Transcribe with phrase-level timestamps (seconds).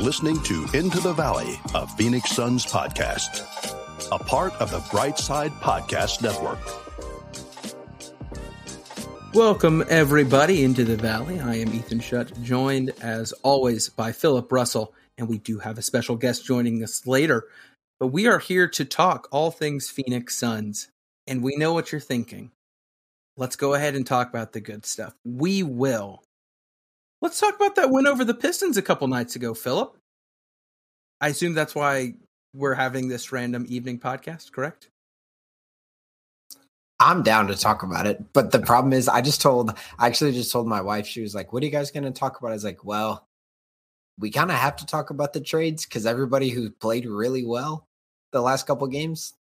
[0.00, 3.42] listening to Into the Valley, a Phoenix Suns podcast,
[4.12, 6.58] a part of the Brightside Podcast Network.
[9.34, 11.40] Welcome, everybody, into the Valley.
[11.40, 15.82] I am Ethan Shutt, joined as always by Philip Russell, and we do have a
[15.82, 17.44] special guest joining us later.
[18.00, 20.88] But we are here to talk all things Phoenix Suns,
[21.26, 22.52] and we know what you're thinking.
[23.36, 25.14] Let's go ahead and talk about the good stuff.
[25.24, 26.22] We will.
[27.20, 29.96] Let's talk about that win over the Pistons a couple nights ago, Philip.
[31.20, 32.14] I assume that's why
[32.54, 34.90] we're having this random evening podcast, correct?
[37.00, 38.32] I'm down to talk about it.
[38.32, 41.34] But the problem is, I just told, I actually just told my wife, she was
[41.34, 42.50] like, What are you guys going to talk about?
[42.50, 43.26] I was like, Well,
[44.18, 47.86] we kind of have to talk about the trades because everybody who played really well
[48.32, 49.34] the last couple games,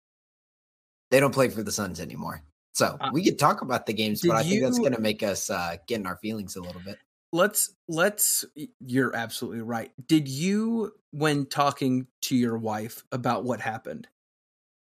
[1.12, 2.42] they don't play for the Suns anymore.
[2.74, 5.00] So uh, we could talk about the games, but I think you, that's going to
[5.00, 6.98] make us uh, get in our feelings a little bit.
[7.36, 8.46] Let's, let's,
[8.80, 9.92] you're absolutely right.
[10.08, 14.08] Did you, when talking to your wife about what happened,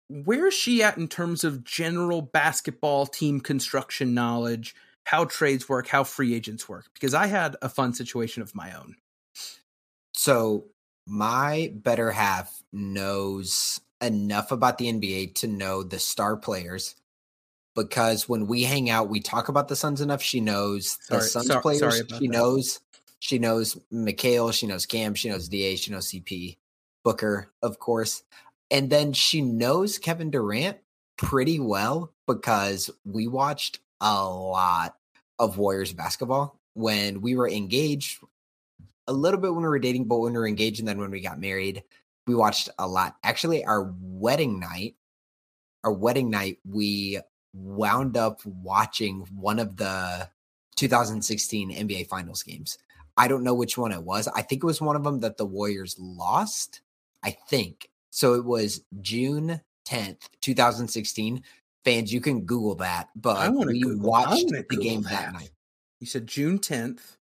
[0.10, 6.04] where's she at in terms of general basketball team construction knowledge, how trades work, how
[6.04, 6.88] free agents work?
[6.96, 8.96] Because I had a fun situation of my own.
[10.14, 10.66] So
[11.06, 16.96] my better half knows enough about the NBA to know the star players
[17.76, 20.22] because when we hang out, we talk about the Suns enough.
[20.22, 22.04] She knows the Suns so, players.
[22.20, 22.32] she that.
[22.32, 22.80] knows
[23.20, 26.58] she knows Mikal, she knows Cam, she knows Da, she knows CP,
[27.04, 28.24] Booker, of course.
[28.72, 30.78] And then she knows Kevin Durant
[31.18, 34.96] pretty well because we watched a lot
[35.38, 38.24] of Warriors basketball when we were engaged,
[39.08, 41.12] a little bit when we were dating, but when we were engaged and then when
[41.12, 41.84] we got married,
[42.26, 43.18] we watched a lot.
[43.24, 44.96] Actually, our wedding night,
[45.84, 47.20] our wedding night, we
[47.54, 50.30] wound up watching one of the
[50.76, 52.78] 2016 NBA Finals games.
[53.18, 54.28] I don't know which one it was.
[54.28, 56.82] I think it was one of them that the Warriors lost.
[57.24, 57.90] I think.
[58.10, 61.44] So it was June 10th, 2016.
[61.84, 65.10] Fans, you can Google that, but I we Google, watched the Google game that.
[65.10, 65.52] that night.
[66.00, 67.18] You said June 10th,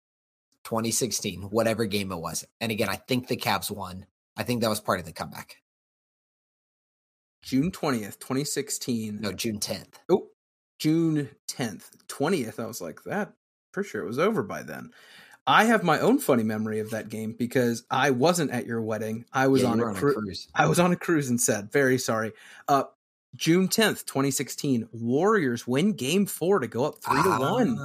[0.64, 2.44] 2016, whatever game it was.
[2.60, 4.06] And again, I think the Cavs won.
[4.36, 5.58] I think that was part of the comeback.
[7.42, 9.20] June 20th, 2016.
[9.20, 9.94] No, June 10th.
[10.08, 10.28] Oh,
[10.78, 11.90] June 10th.
[12.08, 12.58] 20th.
[12.58, 13.32] I was like, that
[13.72, 14.90] for sure it was over by then.
[15.46, 19.24] I have my own funny memory of that game because I wasn't at your wedding.
[19.32, 20.48] I was yeah, on, a, on cru- a, cruise.
[20.54, 22.32] I was on a cruise and said, very sorry.
[22.68, 22.84] Uh,
[23.34, 27.78] June 10th, 2016, Warriors win game four to go up three ah, to one.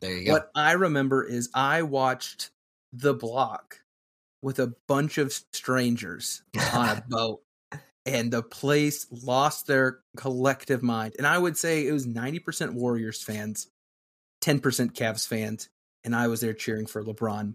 [0.00, 0.32] There you go.
[0.32, 2.50] What I remember is I watched
[2.92, 3.80] the block
[4.42, 6.42] with a bunch of strangers
[6.74, 7.42] on a boat
[8.10, 11.14] and the place lost their collective mind.
[11.16, 13.68] And I would say it was 90% Warriors fans,
[14.42, 14.60] 10%
[14.92, 15.68] Cavs fans,
[16.02, 17.54] and I was there cheering for LeBron,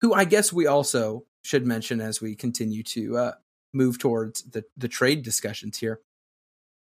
[0.00, 3.32] who I guess we also should mention as we continue to uh,
[3.72, 6.00] move towards the the trade discussions here.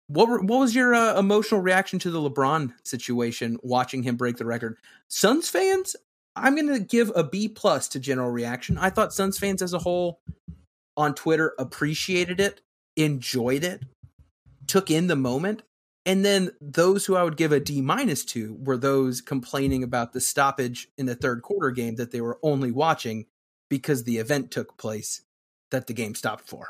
[0.06, 3.59] What were, what was your uh, emotional reaction to the LeBron situation?
[3.62, 5.97] Watching him break the record, Suns fans.
[6.37, 8.79] I'm going to give a B plus to general reaction.
[8.79, 10.21] I thought Suns fans as a whole
[10.97, 12.61] on Twitter appreciated it,
[12.98, 13.82] enjoyed it,
[14.66, 15.62] took in the moment,
[16.04, 20.12] and then those who I would give a D minus to were those complaining about
[20.12, 23.26] the stoppage in the third quarter game that they were only watching
[23.69, 25.22] because the event took place
[25.70, 26.69] that the game stopped for.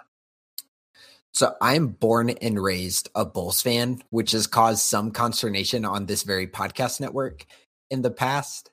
[1.33, 6.25] So I'm born and raised a Bulls fan, which has caused some consternation on this
[6.25, 7.47] very podcast network
[7.91, 8.73] in the past.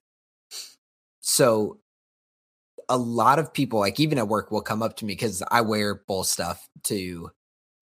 [1.20, 1.80] So
[2.90, 5.62] a lot of people, like even at work, will come up to me because I
[5.62, 7.30] wear Bull stuff to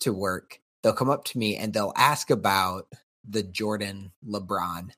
[0.03, 2.87] to work they'll come up to me and they'll ask about
[3.27, 4.89] the Jordan LeBron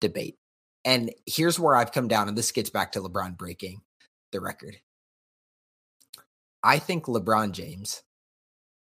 [0.00, 0.38] debate.
[0.84, 3.82] And here's where I've come down, and this gets back to LeBron breaking
[4.32, 4.76] the record.
[6.62, 8.02] I think LeBron James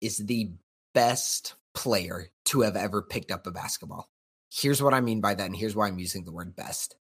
[0.01, 0.53] is the
[0.95, 4.09] best player to have ever picked up a basketball.
[4.53, 6.97] Here's what I mean by that, and here's why I'm using the word best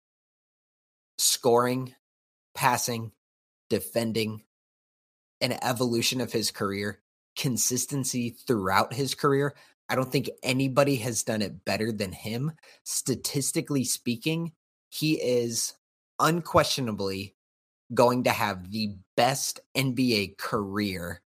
[1.19, 1.95] scoring,
[2.55, 3.13] passing,
[3.69, 4.43] defending,
[5.43, 7.01] an evolution of his career
[7.41, 9.55] consistency throughout his career.
[9.89, 12.53] I don't think anybody has done it better than him.
[12.85, 14.53] Statistically speaking,
[14.91, 15.73] he is
[16.19, 17.35] unquestionably
[17.95, 21.23] going to have the best NBA career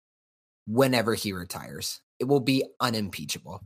[0.67, 1.99] whenever he retires.
[2.19, 3.63] It will be unimpeachable.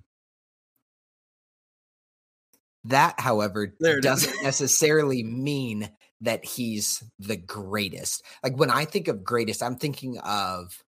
[2.85, 5.89] That, however, doesn't necessarily mean
[6.21, 8.23] that he's the greatest.
[8.41, 10.81] Like when I think of greatest, I'm thinking of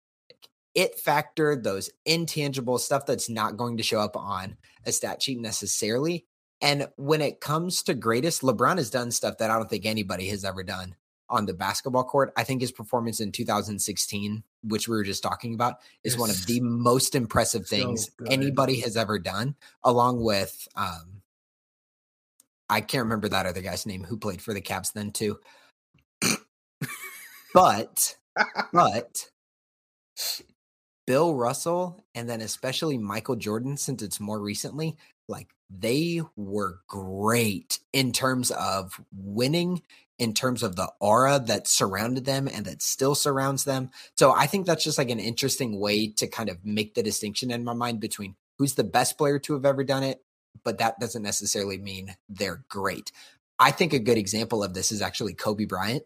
[0.76, 5.40] it factor, those intangible stuff that's not going to show up on a stat sheet
[5.40, 6.26] necessarily.
[6.62, 10.28] And when it comes to greatest, LeBron has done stuff that I don't think anybody
[10.30, 10.96] has ever done
[11.30, 12.34] on the basketball court.
[12.36, 16.46] I think his performance in 2016, which we were just talking about, is one of
[16.48, 21.22] the most impressive things so anybody has ever done, along with um
[22.72, 25.40] I can't remember that other guy's name who played for the Cavs then too.
[27.54, 28.16] but
[28.72, 29.30] but
[31.10, 34.96] Bill Russell and then especially Michael Jordan, since it's more recently,
[35.28, 39.82] like they were great in terms of winning,
[40.20, 43.90] in terms of the aura that surrounded them and that still surrounds them.
[44.18, 47.50] So I think that's just like an interesting way to kind of make the distinction
[47.50, 50.24] in my mind between who's the best player to have ever done it,
[50.64, 53.12] but that doesn't necessarily mean they're great.
[53.58, 56.04] I think a good example of this is actually Kobe Bryant.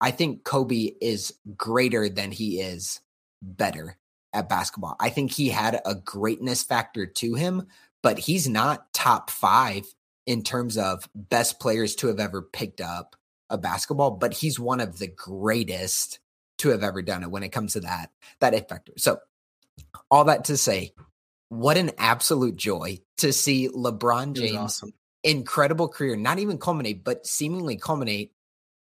[0.00, 2.98] I think Kobe is greater than he is
[3.40, 3.96] better
[4.34, 4.96] at basketball.
[5.00, 7.68] I think he had a greatness factor to him,
[8.02, 9.86] but he's not top five
[10.26, 13.16] in terms of best players to have ever picked up
[13.48, 16.18] a basketball, but he's one of the greatest
[16.58, 18.10] to have ever done it when it comes to that
[18.40, 18.92] that it factor.
[18.96, 19.18] So
[20.10, 20.92] all that to say,
[21.48, 24.94] what an absolute joy to see LeBron James awesome.
[25.22, 28.32] incredible career not even culminate, but seemingly culminate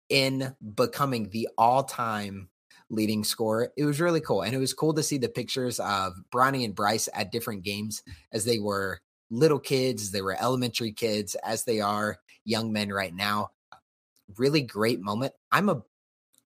[0.09, 2.49] in becoming the all-time
[2.89, 3.71] leading scorer.
[3.77, 4.43] It was really cool.
[4.43, 8.03] And it was cool to see the pictures of Bronny and Bryce at different games
[8.31, 13.13] as they were little kids, they were elementary kids, as they are young men right
[13.13, 13.49] now.
[14.37, 15.33] Really great moment.
[15.51, 15.83] I'm a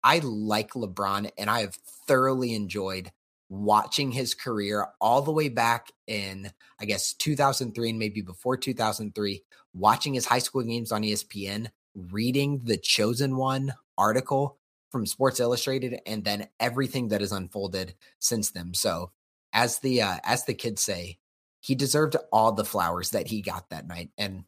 [0.03, 1.75] I like LeBron and I have
[2.07, 3.11] thoroughly enjoyed
[3.49, 9.43] watching his career all the way back in I guess 2003 and maybe before 2003,
[9.73, 14.57] watching his high school games on ESPN, reading the chosen one article
[14.91, 18.73] from Sports Illustrated and then everything that has unfolded since then.
[18.73, 19.11] So,
[19.53, 21.17] as the uh, as the kids say,
[21.59, 24.09] he deserved all the flowers that he got that night.
[24.17, 24.43] And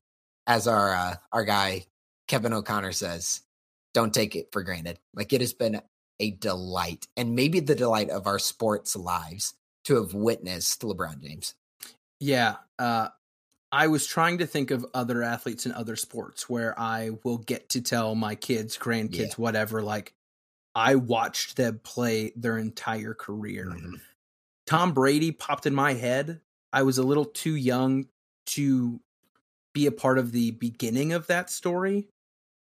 [0.45, 1.85] as our uh, our guy
[2.27, 3.41] Kevin O'Connor says,
[3.93, 4.99] don't take it for granted.
[5.13, 5.81] Like it has been
[6.19, 9.53] a delight and maybe the delight of our sports lives
[9.85, 11.55] to have witnessed LeBron James.
[12.19, 13.09] Yeah, uh
[13.71, 17.69] I was trying to think of other athletes in other sports where I will get
[17.69, 19.35] to tell my kids, grandkids, yeah.
[19.37, 20.13] whatever, like
[20.75, 23.67] I watched them play their entire career.
[23.67, 23.95] Mm-hmm.
[24.65, 26.41] Tom Brady popped in my head
[26.73, 28.07] I was a little too young
[28.47, 28.99] to
[29.73, 32.09] be a part of the beginning of that story.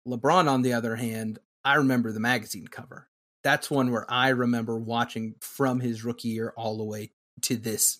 [0.07, 3.09] LeBron, on the other hand, I remember the magazine cover.
[3.43, 7.11] That's one where I remember watching from his rookie year all the way
[7.41, 7.99] to this.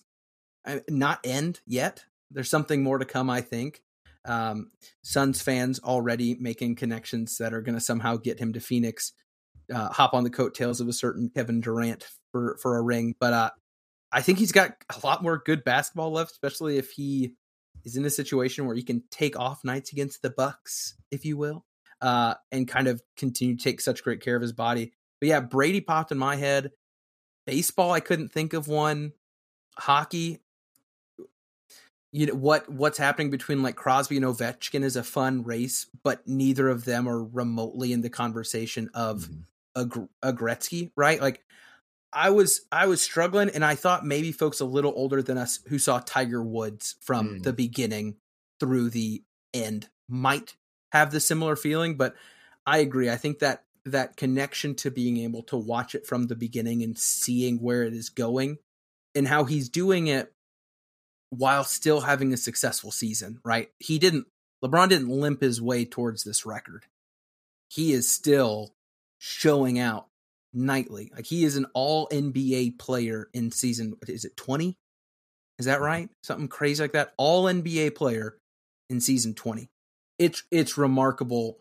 [0.88, 2.04] Not end yet.
[2.30, 3.82] There's something more to come, I think.
[4.24, 4.70] Um,
[5.02, 9.12] Suns fans already making connections that are going to somehow get him to Phoenix.
[9.72, 13.32] Uh, hop on the coattails of a certain Kevin Durant for for a ring, but
[13.32, 13.50] uh,
[14.12, 17.34] I think he's got a lot more good basketball left, especially if he
[17.84, 21.36] is in a situation where he can take off nights against the Bucks, if you
[21.36, 21.64] will,
[22.00, 24.92] uh, and kind of continue to take such great care of his body.
[25.20, 26.72] But yeah, Brady popped in my head.
[27.46, 29.12] Baseball, I couldn't think of one.
[29.78, 30.40] Hockey,
[32.12, 36.26] you know what what's happening between like Crosby and Ovechkin is a fun race, but
[36.26, 39.40] neither of them are remotely in the conversation of mm-hmm.
[39.76, 39.82] A,
[40.22, 41.20] a Gretzky, right?
[41.20, 41.44] Like
[42.12, 45.60] I was I was struggling, and I thought maybe folks a little older than us
[45.68, 47.42] who saw Tiger Woods from mm.
[47.42, 48.16] the beginning
[48.58, 49.22] through the
[49.52, 50.56] end might
[50.92, 51.96] have the similar feeling.
[51.96, 52.14] But
[52.66, 53.10] I agree.
[53.10, 56.98] I think that that connection to being able to watch it from the beginning and
[56.98, 58.58] seeing where it is going
[59.14, 60.32] and how he's doing it
[61.30, 63.70] while still having a successful season, right?
[63.78, 64.26] He didn't
[64.64, 66.86] LeBron didn't limp his way towards this record.
[67.68, 68.74] He is still
[69.18, 70.06] showing out
[70.52, 71.10] nightly.
[71.14, 74.76] Like he is an all NBA player in season is it 20?
[75.58, 75.84] Is that mm-hmm.
[75.84, 76.08] right?
[76.22, 77.12] Something crazy like that.
[77.16, 78.38] All NBA player
[78.90, 79.68] in season 20.
[80.18, 81.58] It's it's remarkable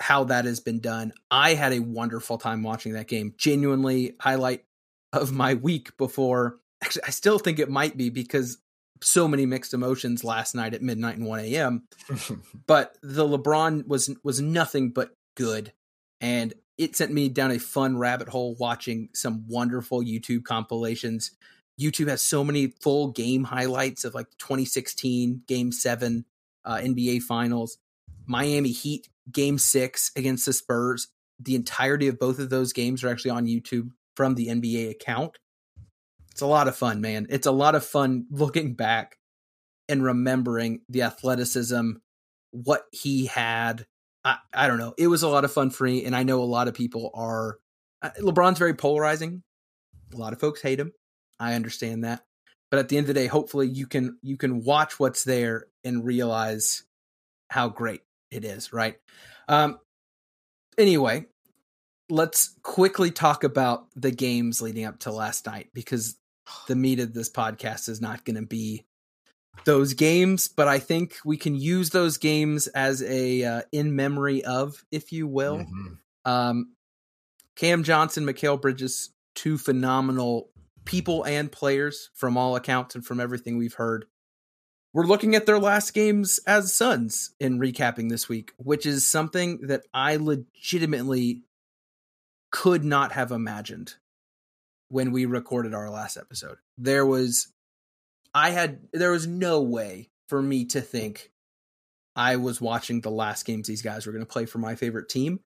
[0.00, 1.12] how that has been done.
[1.30, 3.34] I had a wonderful time watching that game.
[3.38, 4.64] Genuinely highlight
[5.12, 8.58] of my week before actually I still think it might be because
[9.02, 11.84] so many mixed emotions last night at midnight and 1 a.m.
[12.66, 15.72] but the LeBron was was nothing but good.
[16.20, 21.32] And it sent me down a fun rabbit hole watching some wonderful YouTube compilations.
[21.80, 26.24] YouTube has so many full game highlights of like 2016 Game Seven
[26.64, 27.78] uh, NBA Finals,
[28.26, 31.08] Miami Heat Game Six against the Spurs.
[31.40, 35.38] The entirety of both of those games are actually on YouTube from the NBA account.
[36.30, 37.26] It's a lot of fun, man.
[37.30, 39.18] It's a lot of fun looking back
[39.88, 41.92] and remembering the athleticism,
[42.50, 43.86] what he had,
[44.24, 44.94] I, I don't know.
[44.96, 47.10] It was a lot of fun for me, and I know a lot of people
[47.14, 47.58] are.
[48.02, 49.42] Uh, LeBron's very polarizing.
[50.12, 50.92] A lot of folks hate him.
[51.38, 52.22] I understand that,
[52.70, 55.66] but at the end of the day, hopefully you can you can watch what's there
[55.82, 56.84] and realize
[57.50, 58.72] how great it is.
[58.72, 58.96] Right.
[59.48, 59.78] Um.
[60.76, 61.26] Anyway,
[62.08, 66.16] let's quickly talk about the games leading up to last night because
[66.66, 68.84] the meat of this podcast is not going to be
[69.64, 74.44] those games, but I think we can use those games as a uh, in memory
[74.44, 75.58] of, if you will.
[75.58, 76.30] Mm-hmm.
[76.30, 76.74] Um,
[77.56, 80.50] Cam Johnson, Mikal Bridges, two phenomenal
[80.84, 84.06] people and players from all accounts and from everything we've heard.
[84.92, 89.66] We're looking at their last games as Suns in recapping this week, which is something
[89.66, 91.42] that I legitimately
[92.52, 93.94] could not have imagined
[94.88, 96.58] when we recorded our last episode.
[96.78, 97.52] There was
[98.34, 101.30] I had there was no way for me to think
[102.16, 105.08] I was watching the last games these guys were going to play for my favorite
[105.08, 105.40] team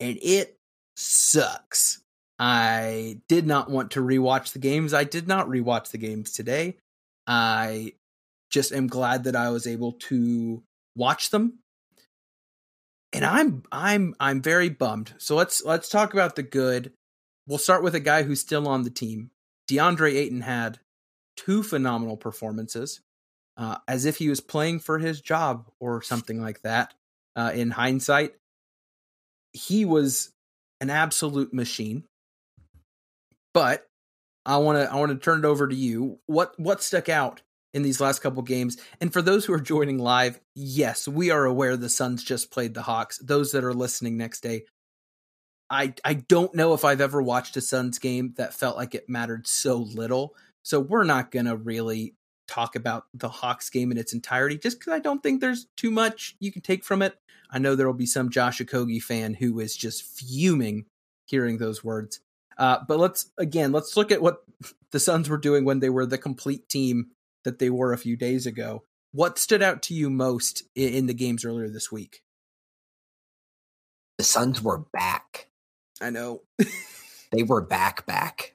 [0.00, 0.56] and it
[0.96, 2.02] sucks.
[2.38, 4.92] I did not want to rewatch the games.
[4.92, 6.76] I did not rewatch the games today.
[7.26, 7.92] I
[8.50, 10.62] just am glad that I was able to
[10.96, 11.58] watch them.
[13.12, 15.14] And I'm I'm I'm very bummed.
[15.18, 16.92] So let's let's talk about the good.
[17.46, 19.30] We'll start with a guy who's still on the team.
[19.70, 20.80] DeAndre Ayton had
[21.44, 23.00] two phenomenal performances,
[23.56, 26.94] uh, as if he was playing for his job or something like that.
[27.34, 28.34] Uh, in hindsight,
[29.52, 30.32] he was
[30.80, 32.04] an absolute machine.
[33.54, 33.86] But
[34.44, 36.18] I want to I want to turn it over to you.
[36.26, 37.42] What what stuck out
[37.74, 38.76] in these last couple games?
[39.00, 42.74] And for those who are joining live, yes, we are aware the Suns just played
[42.74, 43.18] the Hawks.
[43.18, 44.64] Those that are listening next day,
[45.70, 49.08] I I don't know if I've ever watched a Suns game that felt like it
[49.08, 50.34] mattered so little.
[50.62, 52.14] So we're not going to really
[52.46, 55.90] talk about the Hawks game in its entirety just because I don't think there's too
[55.90, 57.18] much you can take from it.
[57.50, 60.86] I know there will be some Josh Okogie fan who is just fuming
[61.26, 62.20] hearing those words.
[62.58, 64.44] Uh, but let's again, let's look at what
[64.90, 67.08] the Suns were doing when they were the complete team
[67.44, 68.84] that they were a few days ago.
[69.12, 72.22] What stood out to you most in, in the games earlier this week?
[74.18, 75.48] The Suns were back.
[76.00, 76.42] I know.
[77.32, 78.54] they were back, back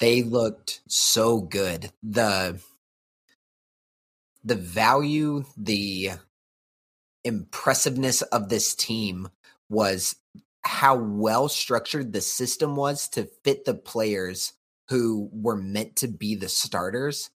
[0.00, 1.90] they looked so good.
[2.02, 2.60] The
[4.44, 6.10] the value, the
[7.24, 9.28] impressiveness of this team
[9.70, 10.16] was
[10.62, 14.52] how well structured the system was to fit the players
[14.88, 17.30] who were meant to be the starters.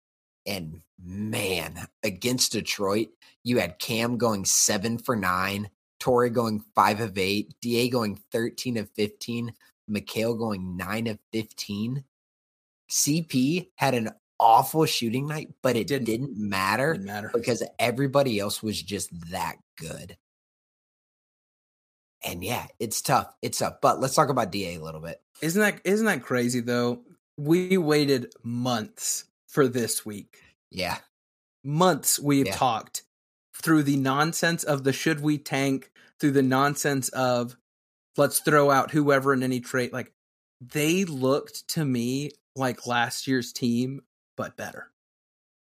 [0.47, 3.09] And man, against Detroit,
[3.43, 5.71] you had Cam going seven for nine,
[6.01, 9.53] Torrey going five of eight, DA going 13 of 15,
[9.91, 12.05] Mikal going nine of 15.
[12.91, 18.39] CP had an awful shooting night, but it didn't, didn't matter, didn't matter because everybody
[18.39, 20.17] else was just that good.
[22.25, 23.35] And yeah, it's tough.
[23.43, 23.77] It's tough.
[23.83, 25.21] But let's talk about DA a little bit.
[25.43, 27.03] Isn't that isn't that crazy though?
[27.37, 30.39] We waited months for this week.
[30.71, 30.99] Yeah.
[31.63, 32.55] Months we've yeah.
[32.55, 33.03] talked
[33.55, 37.57] through the nonsense of the should we tank, through the nonsense of
[38.17, 39.93] let's throw out whoever in any trade.
[39.93, 40.13] Like
[40.61, 44.03] they looked to me like last year's team,
[44.37, 44.91] but better.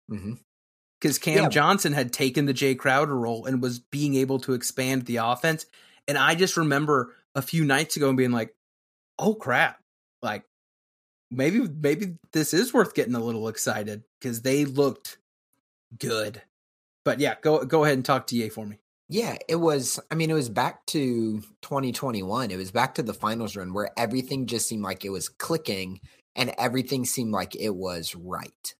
[0.10, 1.24] Because mm-hmm.
[1.24, 1.50] Cam yeah.
[1.50, 5.66] Johnson had taken the Jae Crowder role and was being able to expand the offense.
[6.08, 8.54] And I just remember a few nights ago and being like,
[9.18, 9.80] oh crap.
[10.22, 10.44] Like
[11.32, 15.18] maybe maybe this is worth getting a little excited because they looked
[15.98, 16.42] good.
[17.06, 18.80] But yeah, go go ahead and talk to Ye for me.
[19.10, 20.00] Yeah, it was.
[20.10, 22.52] I mean, it was back to 2021.
[22.52, 26.00] It was back to the finals run where everything just seemed like it was clicking
[26.36, 28.75] and everything seemed like it was right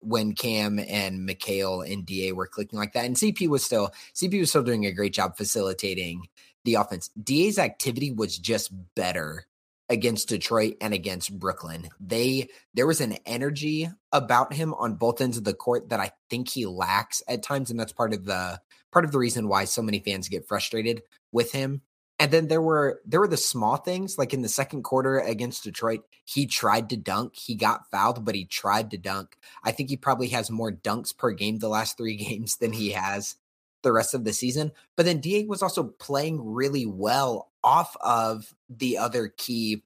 [0.00, 3.06] when Cam and Mikal and DA were clicking like that.
[3.06, 6.28] And CP was still CP was still doing a great job facilitating
[6.64, 7.10] the offense.
[7.22, 9.46] DA's activity was just better
[9.88, 11.88] against Detroit and against Brooklyn.
[12.00, 16.12] They there was an energy about him on both ends of the court that I
[16.30, 18.60] think he lacks at times and that's part of the
[18.92, 21.82] part of the reason why so many fans get frustrated with him
[22.18, 25.64] and then there were there were the small things like in the second quarter against
[25.64, 27.36] Detroit, he tried to dunk.
[27.36, 29.36] He got fouled, but he tried to dunk.
[29.64, 32.92] I think he probably has more dunks per game the last 3 games than he
[32.92, 33.36] has
[33.82, 34.72] the rest of the season.
[34.96, 39.82] But then DA was also playing really well off of the other key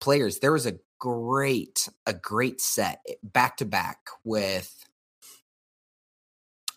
[0.00, 0.38] players.
[0.38, 4.86] There was a great a great set back to back with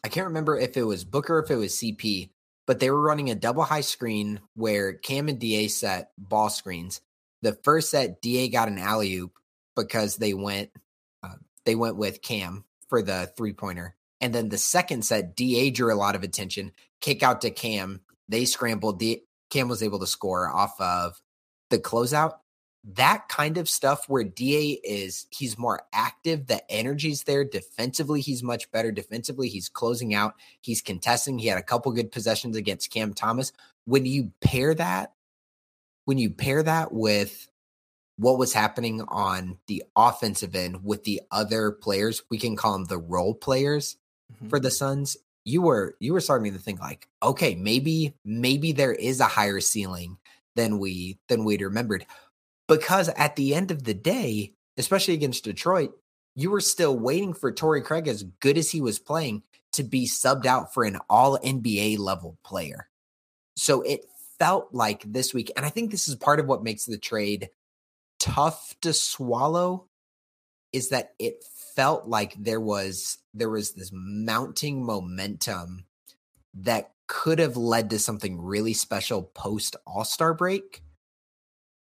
[0.03, 2.29] I can't remember if it was Booker if it was CP
[2.69, 7.01] but they were running a double high screen where Cam and DA set ball screens.
[7.41, 9.31] The first set, DA got an alley oop
[9.75, 10.69] because they went
[11.23, 15.71] uh, they went with Cam for the three pointer, and then the second set, DA
[15.71, 16.71] drew a lot of attention.
[17.01, 18.99] Kick out to Cam, they scrambled.
[18.99, 21.19] D- Cam was able to score off of
[21.71, 22.33] the closeout,
[22.95, 28.41] that kind of stuff where DA is he's more active, the energy's there defensively, he's
[28.41, 32.91] much better defensively, he's closing out, he's contesting, he had a couple good possessions against
[32.91, 33.51] Cam Thomas.
[33.85, 35.13] When you pair that
[36.09, 37.51] when you pair that with
[38.17, 42.85] what was happening on the offensive end with the other players, we can call them
[42.85, 43.95] the role players
[44.33, 44.49] mm-hmm.
[44.49, 45.17] for the Suns.
[45.45, 49.59] You were you were starting to think like, okay, maybe maybe there is a higher
[49.59, 50.17] ceiling
[50.55, 52.07] than we than we'd remembered.
[52.69, 55.91] Because at the end of the day, especially against Detroit,
[56.35, 60.07] you were still waiting for Torrey Craig, as good as he was playing, to be
[60.07, 62.87] subbed out for an all NBA level player.
[63.57, 64.05] So it
[64.37, 67.49] felt like this week, and I think this is part of what makes the trade
[68.19, 69.87] tough to swallow,
[70.71, 71.43] is that it
[71.75, 75.85] felt like there was there was this mounting momentum
[76.53, 80.83] that could have led to something really special post All-Star break.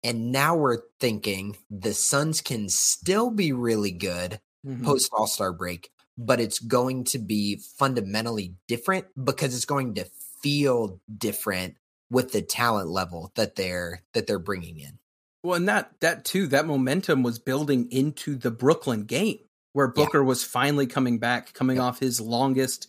[0.03, 4.83] And now we're thinking the Suns can still be really good mm-hmm.
[4.83, 10.05] post All Star break, but it's going to be fundamentally different because it's going to
[10.41, 11.75] feel different
[12.09, 14.97] with the talent level that they're that they're bringing in.
[15.43, 19.39] Well, and that that too, that momentum was building into the Brooklyn game
[19.73, 20.25] where Booker yeah.
[20.25, 22.87] was finally coming back, coming off his longest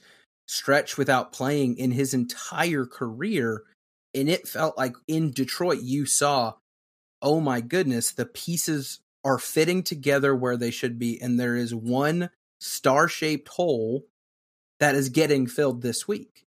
[0.49, 3.62] stretch without playing in his entire career.
[4.14, 6.54] And it felt like in Detroit, you saw,
[7.23, 11.21] oh my goodness, the pieces are fitting together where they should be.
[11.21, 14.07] And there is one star shaped hole
[14.81, 16.45] that is getting filled this week.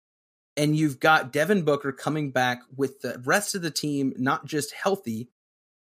[0.57, 4.73] And you've got Devin Booker coming back with the rest of the team, not just
[4.73, 5.29] healthy,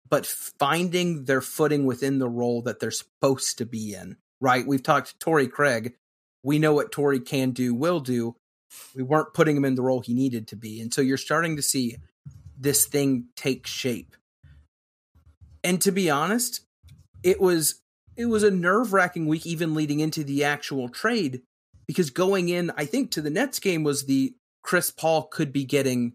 [0.09, 4.67] but finding their footing within the role that they're supposed to be in, right?
[4.67, 5.95] We've talked to Torrey Craig.
[6.43, 8.37] We know what Torrey can do, will do.
[8.95, 10.81] We weren't putting him in the role he needed to be.
[10.81, 11.97] And so you're starting to see
[12.59, 14.17] this thing take shape.
[15.63, 16.61] And to be honest,
[17.23, 17.81] it was
[18.17, 21.43] it was a nerve-wracking week even leading into the actual trade
[21.87, 25.65] because going in, I think to the Nets game was the Chris Paul could be
[25.65, 26.15] getting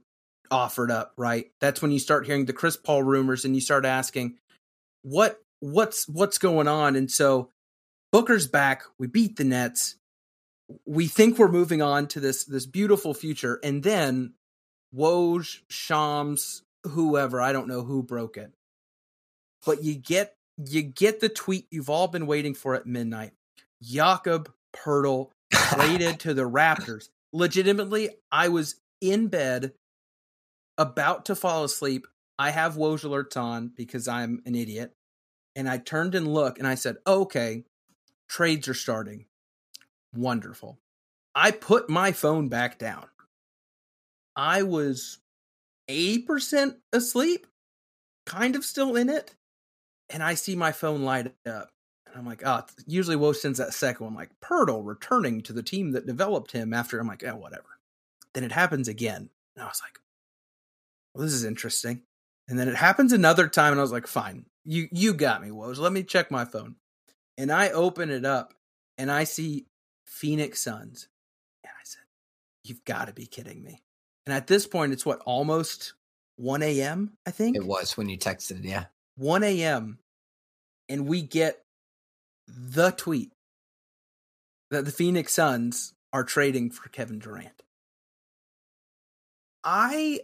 [0.52, 1.48] offered up, right?
[1.60, 4.38] That's when you start hearing the Chris Paul rumors and you start asking
[5.02, 7.50] what what's what's going on and so
[8.12, 9.98] Booker's back, we beat the Nets.
[10.86, 14.36] We think we're moving on to this this beautiful future and then
[14.96, 18.54] Woj, Shams, whoever, I don't know who broke it.
[19.66, 23.32] But you get you get the tweet you've all been waiting for at midnight.
[23.82, 27.10] Jakob Poeltl traded to the Raptors.
[27.34, 29.74] Legitimately, I was in bed
[30.78, 32.08] about to fall asleep.
[32.38, 34.94] I have Woj alerts on because I'm an idiot.
[35.56, 37.64] And I turned and looked and I said, okay,
[38.28, 39.26] trades are starting.
[40.14, 40.80] Wonderful.
[41.34, 43.08] I put my phone back down.
[44.36, 45.20] I was
[45.90, 47.48] 80% asleep,
[48.26, 49.36] kind of still in it
[50.10, 51.72] and I see my phone light up.
[52.08, 55.64] And I'm like, oh, usually Woj sends that second one, like Poeltl returning to the
[55.64, 57.00] team that developed him after.
[57.00, 57.80] I'm like, oh, whatever.
[58.34, 59.30] Then it happens again.
[59.56, 60.00] And I was like,
[61.14, 62.02] well, this is interesting.
[62.48, 65.50] And then it happens another time, and I was like, fine, you you got me,
[65.50, 65.78] Woj.
[65.78, 66.76] Let me check my phone.
[67.38, 68.54] And I open it up
[68.98, 69.66] and I see
[70.06, 71.08] Phoenix Suns.
[71.64, 72.04] And I said,
[72.64, 73.82] You've got to be kidding me.
[74.26, 75.94] And at this point, it's what, almost
[76.38, 77.56] 1 a.m., I think?
[77.56, 78.86] It was when you texted, yeah.
[79.18, 80.00] 1 a.m.
[80.90, 81.62] and we get
[82.48, 83.32] the tweet
[84.72, 87.64] that the Phoenix Suns are trading for Kevin Durant.
[89.64, 90.20] I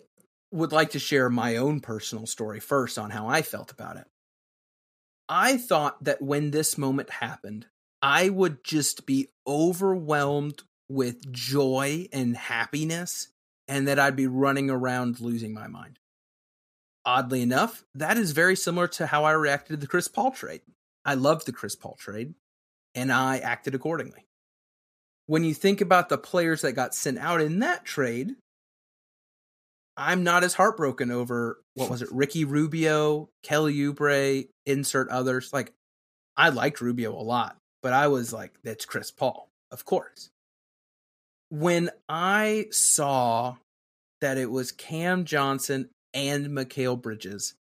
[0.51, 4.06] would like to share my own personal story first on how I felt about it.
[5.30, 7.67] I thought that when this moment happened,
[8.01, 13.30] I would just be overwhelmed with joy and happiness,
[13.69, 15.97] and that I'd be running around losing my mind
[17.05, 20.61] oddly enough, that is very similar to how I reacted to the Chris Paul trade.
[21.03, 22.33] I loved the Chris Paul trade
[22.93, 24.25] and I acted accordingly.
[25.27, 28.35] When you think about the players that got sent out in that trade,
[29.95, 35.51] I'm not as heartbroken over what was it, Ricky Rubio, Kelly Oubre, insert others.
[35.53, 35.73] Like,
[36.35, 40.29] I liked Rubio a lot, but I was like, that's Chris Paul, of course.
[41.49, 43.55] When I saw
[44.21, 47.56] that it was Cam Johnson and Mikal Bridges.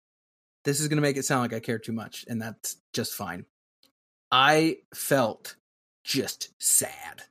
[0.66, 3.14] This is going to make it sound like I care too much, and that's just
[3.14, 3.46] fine.
[4.32, 5.56] I felt
[6.04, 7.24] just sad,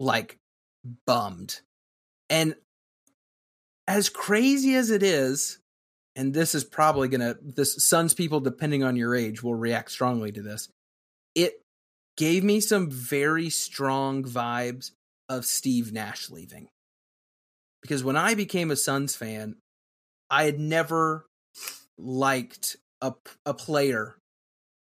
[0.00, 0.38] like
[1.06, 1.60] bummed.
[2.30, 2.56] And
[3.86, 5.58] as crazy as it is,
[6.16, 9.90] and this is probably going to, this Suns people, depending on your age, will react
[9.90, 10.68] strongly to this.
[11.34, 11.60] It
[12.16, 14.92] gave me some very strong vibes
[15.28, 16.68] of Steve Nash leaving.
[17.82, 19.56] Because when I became a Suns fan,
[20.30, 21.26] I had never
[21.98, 24.16] liked a a player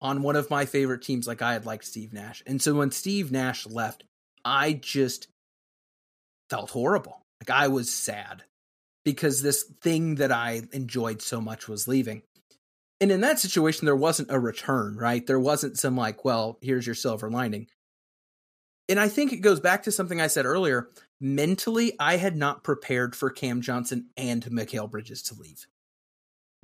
[0.00, 2.42] on one of my favorite teams like I had liked Steve Nash.
[2.46, 4.04] And so when Steve Nash left,
[4.44, 5.28] I just
[6.50, 7.22] felt horrible.
[7.40, 8.44] Like I was sad.
[9.04, 12.22] because this thing that I enjoyed so much was leaving.
[13.00, 15.26] And in that situation, there wasn't a return, right?
[15.26, 17.66] There wasn't some like, well, here's your silver lining.
[18.88, 20.90] And I think it goes back to something I said earlier.
[21.20, 25.66] Mentally, I had not prepared for Cam Johnson and Mikal Bridges to leave.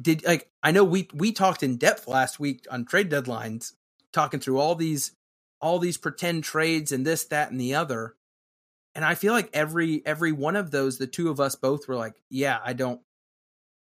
[0.00, 3.72] Did like I know we we talked in depth last week on trade deadlines,
[4.12, 5.12] talking through all these
[5.60, 8.14] all these pretend trades and this, that, and the other.
[8.94, 11.96] And I feel like every every one of those, the two of us both were
[11.96, 13.00] like, yeah, I don't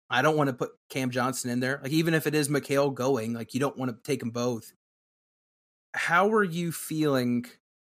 [0.09, 1.79] I don't want to put Cam Johnson in there.
[1.83, 4.73] Like even if it is Mikal going, like you don't want to take them both.
[5.93, 7.45] How are you feeling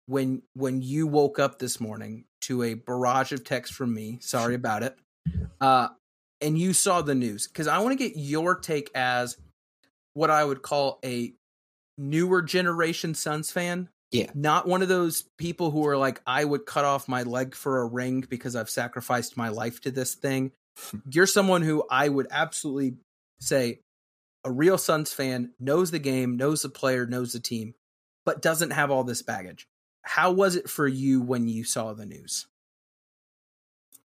[0.06, 4.18] when when you woke up this morning to a barrage of text from me?
[4.20, 4.96] Sorry about it.
[5.60, 5.88] Uh
[6.40, 9.36] and you saw the news cuz I want to get your take as
[10.14, 11.34] what I would call a
[11.98, 13.88] newer generation Suns fan.
[14.10, 14.30] Yeah.
[14.34, 17.80] Not one of those people who are like, I would cut off my leg for
[17.80, 20.52] a ring because I've sacrificed my life to this thing.
[21.10, 22.96] You're someone who I would absolutely
[23.40, 23.80] say
[24.44, 27.74] a real Suns fan knows the game, knows the player, knows the team,
[28.26, 29.66] but doesn't have all this baggage.
[30.02, 32.46] How was it for you when you saw the news?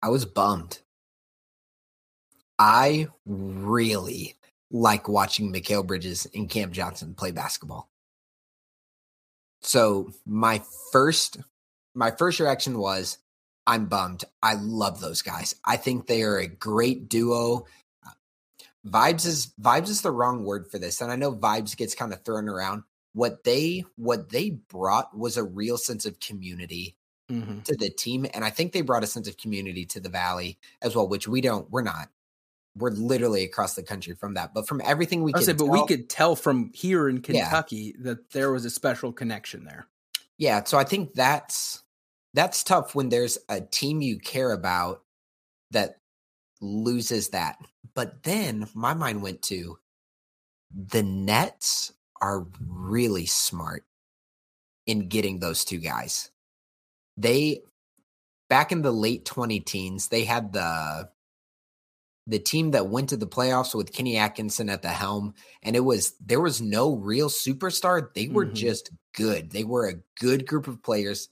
[0.01, 0.79] I was bummed.
[2.57, 4.35] I really
[4.71, 7.89] like watching Mikal Bridges and Cam Johnson play basketball.
[9.61, 11.37] So my first
[11.93, 13.17] my first reaction was
[13.67, 14.23] I'm bummed.
[14.41, 15.55] I love those guys.
[15.63, 17.65] I think they are a great duo.
[18.87, 21.01] Vibes is vibes is the wrong word for this.
[21.01, 22.83] And I know vibes gets kind of thrown around.
[23.13, 26.95] What they what they brought was a real sense of community
[27.29, 27.61] mm-hmm.
[27.61, 28.25] to the team.
[28.33, 31.27] And I think they brought a sense of community to the valley as well, which
[31.27, 32.09] we don't, we're not
[32.75, 34.53] we're literally across the country from that.
[34.53, 37.93] But from everything we could say, but tell, we could tell from here in Kentucky
[37.97, 38.03] yeah.
[38.03, 39.87] that there was a special connection there.
[40.37, 41.83] Yeah, so I think that's
[42.33, 45.03] that's tough when there's a team you care about
[45.71, 45.97] that
[46.61, 47.57] loses that.
[47.93, 49.77] But then my mind went to
[50.73, 53.83] the Nets are really smart
[54.85, 56.31] in getting those two guys.
[57.17, 57.61] They
[58.49, 61.09] back in the late 20 teens, they had the
[62.27, 65.81] the team that went to the playoffs with Kenny Atkinson at the helm, and it
[65.81, 68.13] was there was no real superstar.
[68.13, 68.55] They were mm-hmm.
[68.55, 69.51] just good.
[69.51, 71.29] They were a good group of players,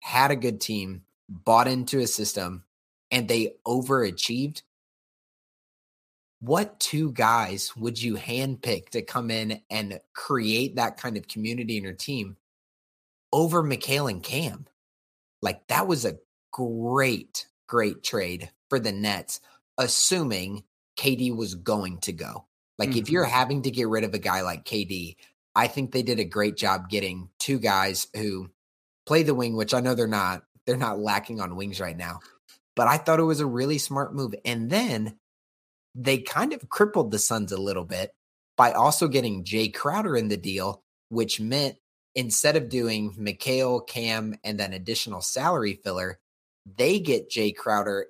[0.00, 2.64] had a good team, bought into a system,
[3.10, 4.62] and they overachieved.
[6.40, 11.76] What two guys would you handpick to come in and create that kind of community
[11.76, 12.36] in your team
[13.32, 14.66] over Mikal and Cam?
[15.42, 16.18] Like that was a
[16.52, 19.40] great, great trade for the Nets
[19.78, 20.64] assuming
[20.98, 22.46] KD was going to go.
[22.78, 22.98] Like mm-hmm.
[22.98, 23.32] if you're mm-hmm.
[23.32, 25.16] having to get rid of a guy like KD,
[25.54, 28.50] I think they did a great job getting two guys who
[29.06, 32.20] play the wing, which I know they're not they're not lacking on wings right now.
[32.74, 34.34] But I thought it was a really smart move.
[34.44, 35.16] And then
[35.96, 38.14] they kind of crippled the Suns a little bit
[38.56, 41.76] by also getting Jae Crowder in the deal, which meant
[42.14, 46.18] instead of doing Mikal, Cam, and then additional salary filler,
[46.76, 48.06] they get Jae Crowder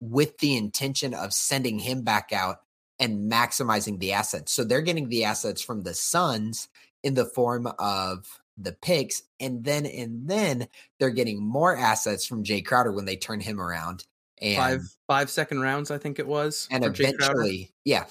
[0.00, 2.58] with the intention of sending him back out
[2.98, 4.52] and maximizing the assets.
[4.52, 6.68] So they're getting the assets from the Suns
[7.02, 8.26] in the form of
[8.56, 13.16] the picks, and then and then they're getting more assets from Jae Crowder when they
[13.16, 14.04] turn him around.
[14.40, 18.06] And five five second rounds, I think it was, and eventually, yeah,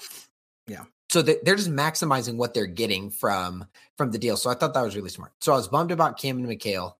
[0.66, 0.84] yeah.
[1.10, 3.66] So they're just maximizing what they're getting from
[3.96, 4.36] from the deal.
[4.36, 5.32] So I thought that was really smart.
[5.40, 6.94] So I was bummed about Cam and Mikal,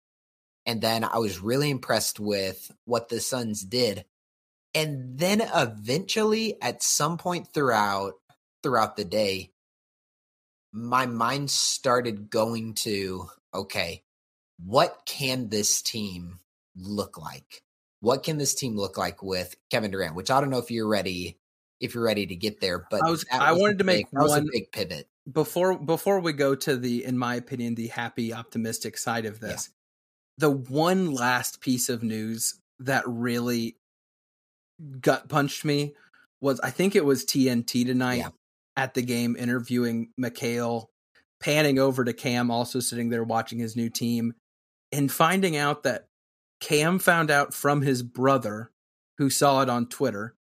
[0.66, 4.05] and then I was really impressed with what the Suns did
[4.75, 8.14] and then eventually at some point throughout
[8.62, 9.51] throughout the day
[10.73, 14.03] my mind started going to okay
[14.64, 16.38] what can this team
[16.77, 17.62] look like
[18.00, 20.88] what can this team look like with kevin durant which i don't know if you're
[20.88, 21.38] ready
[21.80, 24.46] if you're ready to get there but i was i wanted to make big, one
[24.52, 29.26] big pivot before before we go to the in my opinion the happy optimistic side
[29.26, 30.48] of this yeah.
[30.48, 33.76] the one last piece of news that really
[35.00, 35.94] gut punched me
[36.40, 38.28] was I think it was TNT tonight yeah.
[38.76, 40.86] at the game interviewing Mikal,
[41.40, 44.34] panning over to Cam, also sitting there watching his new team,
[44.90, 46.06] and finding out that
[46.61, 48.70] Cam found out from his brother
[49.18, 50.35] who saw it on Twitter,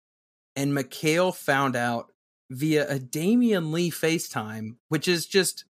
[0.56, 2.12] and Mikal found out
[2.50, 5.64] via a Damion Lee FaceTime, which is just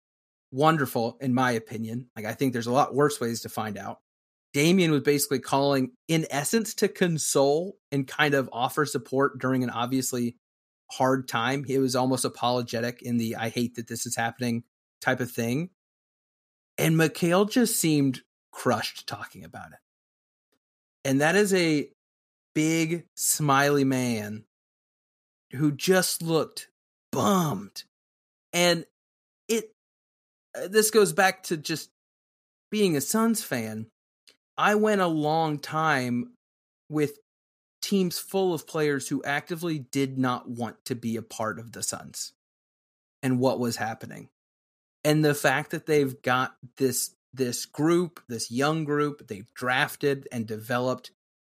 [0.52, 2.10] wonderful in my opinion.
[2.16, 4.00] Like I think there's a lot worse ways to find out.
[4.56, 9.70] Damion was basically calling, in essence, to console and kind of offer support during an
[9.70, 10.38] obviously
[10.92, 11.64] hard time.
[11.64, 14.64] He was almost apologetic in the I hate that this is happening
[15.02, 15.70] type of thing.
[16.78, 19.80] And Mikal just seemed crushed talking about it.
[21.08, 21.90] And that is a
[22.54, 24.44] big smiley man
[25.54, 26.68] who just looked
[27.14, 27.86] bummed.
[28.52, 28.86] And
[29.48, 29.72] it
[30.54, 31.90] uh, this goes back to just
[32.70, 33.88] being a Suns fan.
[34.58, 36.34] I went a long time
[36.90, 37.20] with
[37.82, 41.84] teams full of players who actively did not want to be a part of the
[41.84, 42.34] Suns
[43.24, 44.28] and what was happening.
[45.06, 50.48] And the fact that they've got this this group, this young group they've drafted and
[50.48, 51.12] developed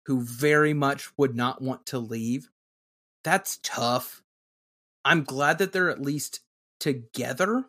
[0.07, 2.51] who very much would not want to leave.
[3.25, 4.23] That's tough.
[5.05, 6.41] I'm glad that they're at least
[6.79, 7.65] together.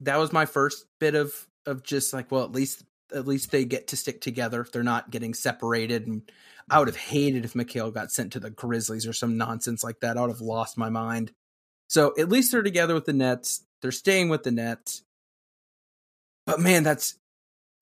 [0.00, 3.64] That was my first bit of of just like, well, at least at least they
[3.64, 4.60] get to stick together.
[4.60, 6.06] If they're not getting separated.
[6.06, 6.22] And
[6.70, 10.00] I would have hated if Mikal got sent to the Grizzlies or some nonsense like
[10.00, 10.16] that.
[10.16, 11.32] I would have lost my mind.
[11.88, 13.64] So at least they're together with the Nets.
[13.80, 15.02] They're staying with the Nets.
[16.46, 17.16] But man, that's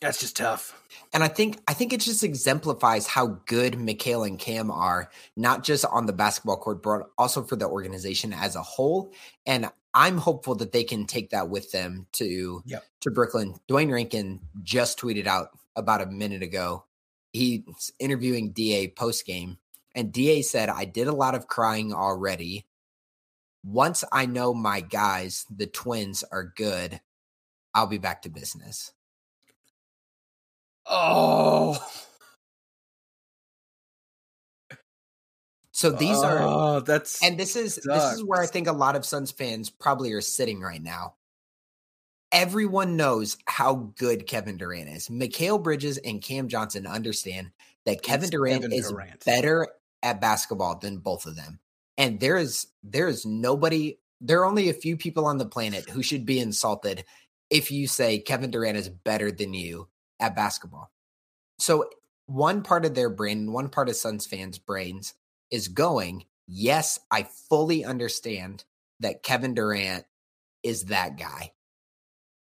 [0.01, 0.81] that's just tough.
[1.13, 5.65] And I think I think it just exemplifies how good Mikal and Cam are, not
[5.65, 9.13] just on the basketball court, but also for the organization as a whole.
[9.47, 12.85] And I'm hopeful that they can take that with them to yep.
[13.01, 13.55] to Brooklyn.
[13.69, 16.85] Duane Rankin just tweeted out about a minute ago.
[17.33, 19.59] He's interviewing DA post game,
[19.95, 22.67] and DA said, "I did a lot of crying already.
[23.65, 27.01] Once I know my guys, the twins, are good,
[27.73, 28.93] I'll be back to business."
[30.87, 31.79] Oh.
[35.75, 37.87] So these oh, are that's and this is sucks.
[37.87, 41.15] this is where I think a lot of Suns fans probably are sitting right now.
[42.31, 45.09] Everyone knows how good Kevin Durant is.
[45.09, 47.51] Mikal Bridges and Cam Johnson understand
[47.87, 49.25] that Kevin Durant Kevin is Durant.
[49.25, 49.69] better
[50.03, 51.59] at basketball than both of them.
[51.99, 55.89] And there is there is nobody there are only a few people on the planet
[55.91, 57.05] who should be insulted
[57.51, 59.89] if you say Kevin Durant is better than you
[60.21, 60.91] at basketball.
[61.59, 61.89] So
[62.27, 65.15] one part of their brain, one part of Suns fans' brains
[65.51, 68.65] is going, yes, I fully understand
[69.01, 70.05] that Kevin Durant
[70.63, 71.53] is that guy.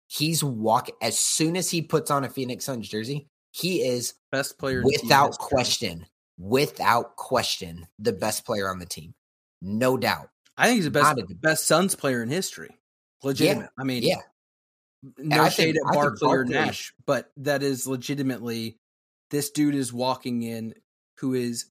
[0.08, 4.60] He's walk as soon as he puts on a Phoenix Suns jersey, he is best
[4.60, 6.06] player without question,
[6.38, 9.16] without question, the best player on the team.
[9.62, 10.30] No doubt.
[10.56, 12.78] I think he's the best best Suns player in history.
[13.24, 13.64] Legitimate.
[13.64, 14.22] Yeah, I mean, yeah
[15.18, 18.78] no shade think, at Barkley, or Nash, but that is legitimately
[19.32, 20.74] this dude is walking in
[21.20, 21.66] who is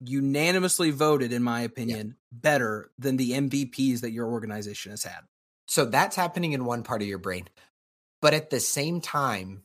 [0.00, 2.14] unanimously voted, in my opinion, yeah.
[2.32, 5.20] better than the MVPs that your organization has had.
[5.68, 7.48] So that's happening in one part of your brain.
[8.22, 9.62] But at the same time,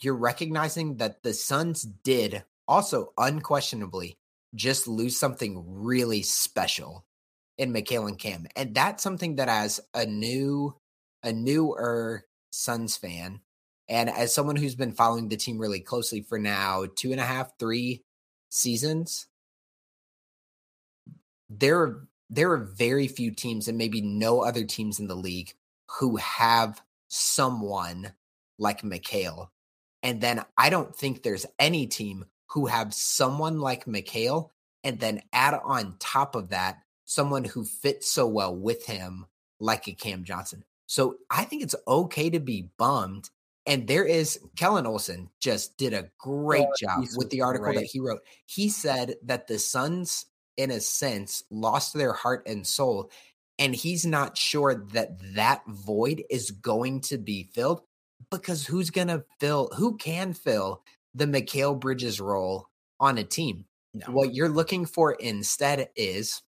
[0.00, 4.18] you're recognizing that the Suns did also unquestionably
[4.54, 7.04] just lose something really special
[7.58, 8.46] in Mikal and Cam.
[8.56, 10.74] And that's something that as a new
[11.22, 13.40] a newer Suns fan,
[13.88, 17.24] and as someone who's been following the team really closely for now two and a
[17.24, 18.04] half, three
[18.50, 19.26] seasons,
[21.48, 25.52] there are there are very few teams, and maybe no other teams in the league
[25.98, 28.12] who have someone
[28.58, 29.48] like Mikal.
[30.02, 34.50] And then I don't think there's any team who have someone like Mikal,
[34.84, 39.26] and then add on top of that someone who fits so well with him,
[39.60, 40.64] like a Cam Johnson.
[40.86, 43.30] So I think it's okay to be bummed.
[43.66, 47.66] And there is Kellan Olson just did a oh, great oh, job with the article
[47.66, 47.76] great.
[47.76, 48.20] that he wrote.
[48.46, 53.10] He said that the Suns, in a sense, lost their heart and soul.
[53.58, 57.82] And he's not sure that that void is going to be filled
[58.30, 60.82] because who's going to fill, who can fill
[61.14, 62.66] the Mikal Bridges role
[62.98, 63.66] on a team?
[63.94, 64.06] No.
[64.06, 66.42] What you're looking for instead is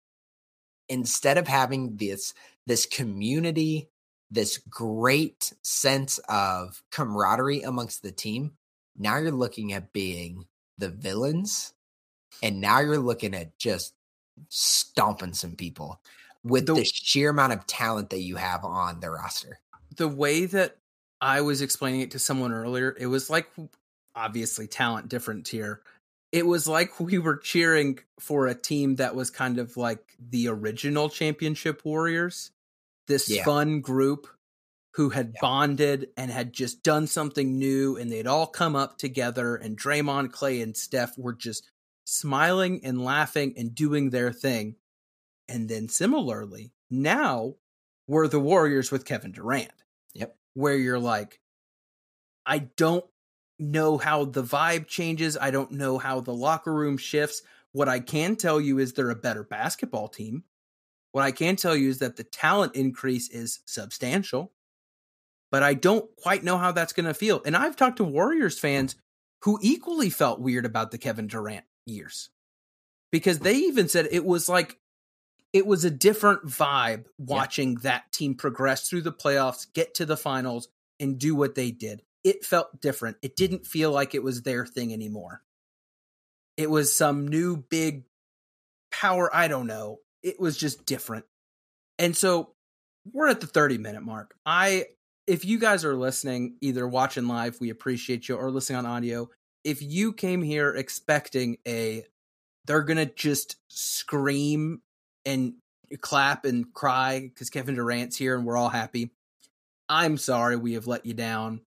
[0.88, 2.34] instead of having this
[2.66, 3.88] this community
[4.30, 8.52] this great sense of camaraderie amongst the team.
[8.96, 10.46] Now you're looking at being
[10.78, 11.74] the villains,
[12.42, 13.94] and now you're looking at just
[14.48, 16.00] stomping some people
[16.44, 19.58] with the, the sheer amount of talent that you have on the roster.
[19.96, 20.76] The way that
[21.20, 23.50] I was explaining it to someone earlier, it was like
[24.14, 25.80] obviously talent different here.
[26.32, 30.48] It was like we were cheering for a team that was kind of like the
[30.48, 32.52] original championship warriors
[33.10, 33.44] this yeah.
[33.44, 34.28] fun group
[34.94, 35.40] who had yeah.
[35.42, 40.32] bonded and had just done something new and they'd all come up together and Draymond,
[40.32, 41.68] Clay and Steph were just
[42.04, 44.76] smiling and laughing and doing their thing.
[45.48, 47.56] And then similarly, now
[48.06, 49.72] we're the Warriors with Kevin Durant.
[50.14, 50.36] Yep.
[50.54, 51.40] Where you're like,
[52.46, 53.04] I don't
[53.58, 55.36] know how the vibe changes.
[55.36, 57.42] I don't know how the locker room shifts.
[57.72, 60.44] What I can tell you is they're a better basketball team.
[61.12, 64.52] What I can tell you is that the talent increase is substantial,
[65.50, 67.42] but I don't quite know how that's going to feel.
[67.44, 68.94] And I've talked to Warriors fans
[69.42, 72.30] who equally felt weird about the Kevin Durant years.
[73.10, 74.78] because they even said it was like
[75.52, 77.78] it was a different vibe watching yeah.
[77.82, 80.68] that team progress through the playoffs, get to the finals,
[81.00, 82.02] and do what they did.
[82.22, 83.16] It felt different.
[83.22, 85.42] It didn't feel like it was their thing anymore.
[86.56, 88.04] It was some new big
[88.92, 89.34] power.
[89.34, 89.98] I don't know.
[90.22, 91.24] It was just different.
[91.98, 92.54] And so
[93.12, 94.34] we're at the 30 minute mark.
[94.44, 94.86] I,
[95.26, 99.30] if you guys are listening, either watching live, we appreciate you, or listening on audio.
[99.64, 102.04] If you came here expecting a,
[102.66, 104.82] they're to just scream
[105.24, 105.54] and
[106.00, 109.10] clap and cry because Kevin Durant's here and we're all happy.
[109.88, 111.62] I'm sorry we have let you down.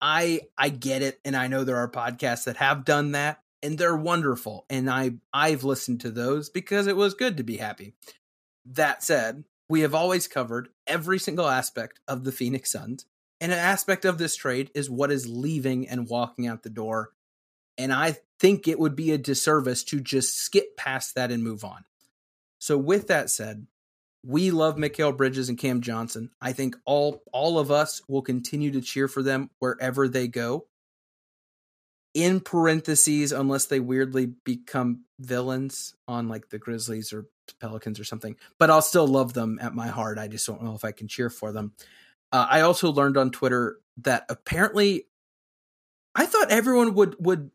[0.00, 3.76] I I get it and I know there are podcasts that have done that and
[3.76, 7.94] they're wonderful and I I've listened to those because it was good to be happy.
[8.64, 13.06] That said, we have always covered every single aspect of the Phoenix Suns
[13.40, 17.10] and an aspect of this trade is what is leaving and walking out the door.
[17.78, 21.64] And I think it would be a disservice to just skip past that and move
[21.64, 21.84] on.
[22.58, 23.66] So with that said,
[24.22, 26.30] we love Mikal Bridges and Cam Johnson.
[26.42, 30.66] I think all all of us will continue to cheer for them wherever they go.
[32.12, 37.26] In parentheses, unless they weirdly become villains on like the Grizzlies or
[37.60, 38.36] Pelicans or something.
[38.58, 40.18] But I'll still love them at my heart.
[40.18, 41.72] I just don't know if I can cheer for them.
[42.32, 45.06] Uh, I also learned on Twitter that apparently,
[46.14, 47.50] I thought everyone would would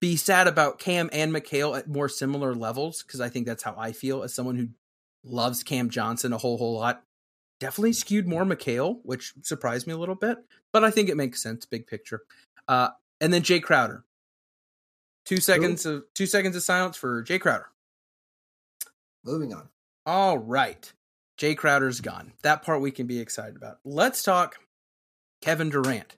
[0.00, 3.74] be sad about Cam and Mikal at more similar levels because I think that's how
[3.76, 4.68] I feel as someone who
[5.22, 7.02] loves Cam Johnson a whole whole lot.
[7.60, 10.38] Definitely skewed more Mikal, which surprised me a little bit,
[10.72, 12.22] but I think it makes sense, big picture.
[12.66, 12.88] Uh,
[13.24, 14.04] and then Jae Crowder.
[15.24, 15.96] Two seconds Ooh.
[15.96, 17.70] of two seconds of silence for Jae Crowder.
[19.24, 19.70] Moving on.
[20.04, 20.92] All right.
[21.40, 22.34] Jae Crowder's gone.
[22.42, 23.78] That part we can be excited about.
[23.82, 24.56] Let's talk
[25.40, 26.16] Kevin Durant.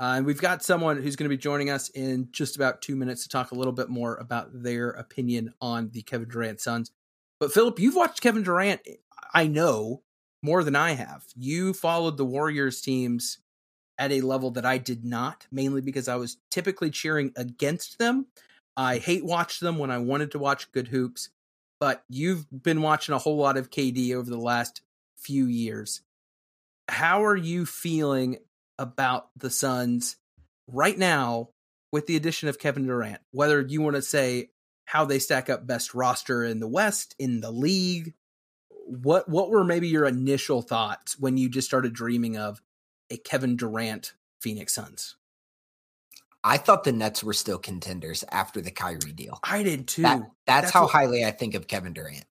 [0.00, 2.96] Uh, and we've got someone who's going to be joining us in just about two
[2.96, 6.90] minutes to talk a little bit more about their opinion on the Kevin Durant Suns.
[7.38, 8.80] But Philip, you've watched Kevin Durant,
[9.32, 10.02] I know,
[10.42, 11.24] more than I have.
[11.36, 13.38] You followed the Warriors teams
[13.98, 18.26] at a level that I did not, mainly because I was typically cheering against them.
[18.76, 21.30] I hate watched them when I wanted to watch good hoops,
[21.80, 24.82] but you've been watching a whole lot of KD over the last
[25.16, 26.02] few years.
[26.88, 28.38] How are you feeling
[28.78, 30.16] about the Suns
[30.68, 31.48] right now
[31.90, 33.20] with the addition of Kevin Durant.
[33.32, 34.50] Whether you want to say
[34.84, 38.14] how they stack up best roster in the West, in the league,
[38.86, 42.62] what what were maybe your initial thoughts when you just started dreaming of
[43.10, 45.16] a Kevin Durant Phoenix Suns?
[46.44, 49.38] I thought the Nets were still contenders after the Kyrie deal.
[49.42, 50.02] I did too.
[50.02, 50.92] That, that's, that's, how what...
[50.92, 52.24] highly I think of Kevin Durant.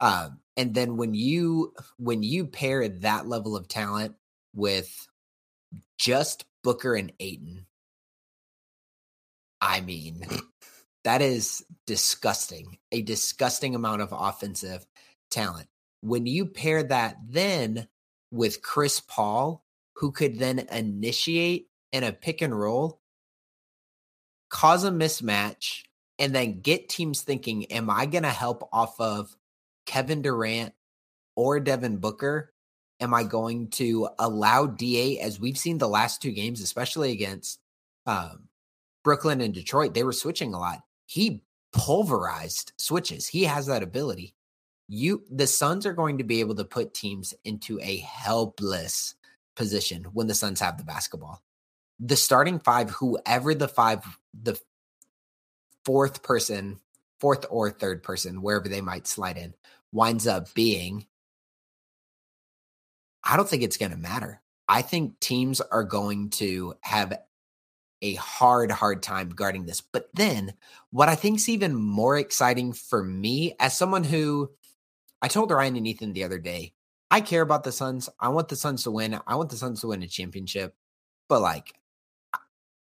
[0.00, 4.14] Um, and then when you when you pair that level of talent
[4.54, 5.08] with
[5.98, 7.66] just Booker and Ayton,
[9.60, 10.26] I mean,
[11.04, 12.78] that is disgusting.
[12.90, 14.84] A disgusting amount of offensive
[15.30, 15.68] talent.
[16.00, 17.86] When you pair that then
[18.30, 19.61] with Chris Paul,
[19.94, 23.00] who could then initiate in a pick and roll,
[24.48, 25.82] cause a mismatch,
[26.18, 29.36] and then get teams thinking, am I going to help off of
[29.86, 30.72] Kevin Durant
[31.36, 32.52] or Devin Booker?
[33.02, 37.60] am I going to allow DA, as we've seen the last two games, especially against
[38.06, 38.48] um,
[39.02, 40.78] Brooklyn and Detroit, they were switching a lot.
[41.06, 43.26] He pulverized switches.
[43.26, 44.34] He has that ability.
[44.88, 49.16] You, the Suns are going to be able to put teams into a helpless
[49.54, 51.42] position when the Suns have the basketball.
[52.00, 54.58] The starting five, whoever the five, the
[55.84, 56.80] fourth person,
[57.20, 59.54] fourth or third person, wherever they might slide in,
[59.92, 61.06] winds up being
[63.24, 64.40] I don't think it's going to matter.
[64.68, 67.18] I think teams are going to have
[68.00, 69.80] a hard, hard time guarding this.
[69.80, 70.54] But then
[70.90, 74.50] what I think is even more exciting for me as someone who
[75.20, 76.72] I told Ryan and Ethan the other day,
[77.12, 78.08] I care about the Suns.
[78.18, 79.20] I want the Suns to win.
[79.26, 80.74] I want the Suns to win a championship.
[81.28, 81.74] But like,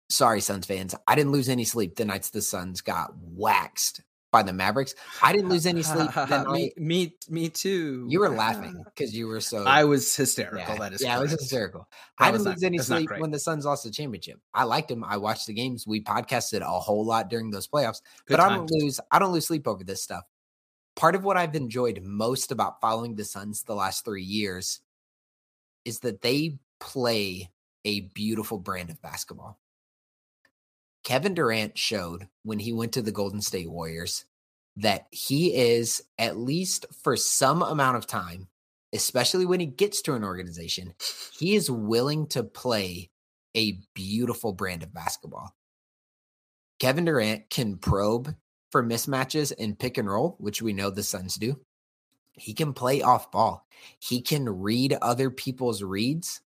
[0.08, 4.02] sorry, Suns fans, I didn't lose any sleep the nights the Suns got waxed
[4.32, 4.96] by the Mavericks.
[5.22, 6.10] I didn't lose any sleep.
[6.50, 8.04] me, me, me too.
[8.08, 9.62] You were laughing because you were so.
[9.62, 10.58] I was hysterical.
[10.58, 11.02] Yeah, that is.
[11.02, 11.18] Yeah, correct.
[11.18, 11.88] I was hysterical.
[12.18, 14.40] That I didn't lose not, any sleep when the Suns lost the championship.
[14.52, 15.04] I liked them.
[15.04, 15.86] I watched the games.
[15.86, 18.00] We podcasted a whole lot during those playoffs.
[18.26, 18.52] Good but times.
[18.52, 19.00] I don't lose.
[19.12, 20.24] I don't lose sleep over this stuff.
[20.96, 24.80] Part of what I've enjoyed most about following the Suns the last three years
[25.84, 27.50] is that they play
[27.84, 29.60] a beautiful brand of basketball.
[31.04, 34.24] Kevin Durant showed when he went to the Golden State Warriors
[34.76, 38.48] that he is, at least for some amount of time,
[38.92, 40.94] especially when he gets to an organization,
[41.38, 43.10] he is willing to play
[43.54, 45.54] a beautiful brand of basketball.
[46.80, 48.34] Kevin Durant can probe
[48.76, 51.58] for mismatches in pick and roll, which we know the Suns do.
[52.34, 53.66] He can play off ball.
[53.98, 56.42] He can read other people's reads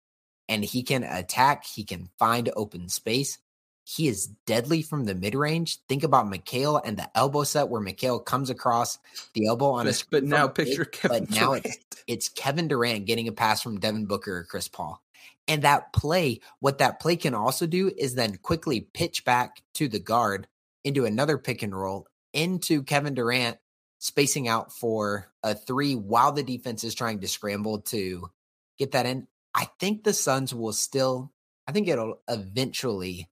[0.49, 1.65] and he can attack.
[1.65, 3.39] He can find open space.
[3.83, 5.79] He is deadly from the mid range.
[5.89, 9.01] Think about Mikal and the elbow set where Mikal comes across
[9.35, 10.05] the elbow on his.
[10.09, 11.25] But now picture Kevin.
[11.25, 15.03] But now it's, it's Kevin Durant getting a pass from Devin Booker or Chris Paul.
[15.49, 19.89] And that play, what that play can also do is then quickly pitch back to
[19.89, 20.47] the guard
[20.85, 23.59] into another pick and roll into Kevin Durant,
[23.99, 28.31] spacing out for a three while the defense is trying to scramble to
[28.79, 29.27] get that in.
[29.55, 31.33] I think the Suns will still,
[31.67, 33.29] I think it'll eventually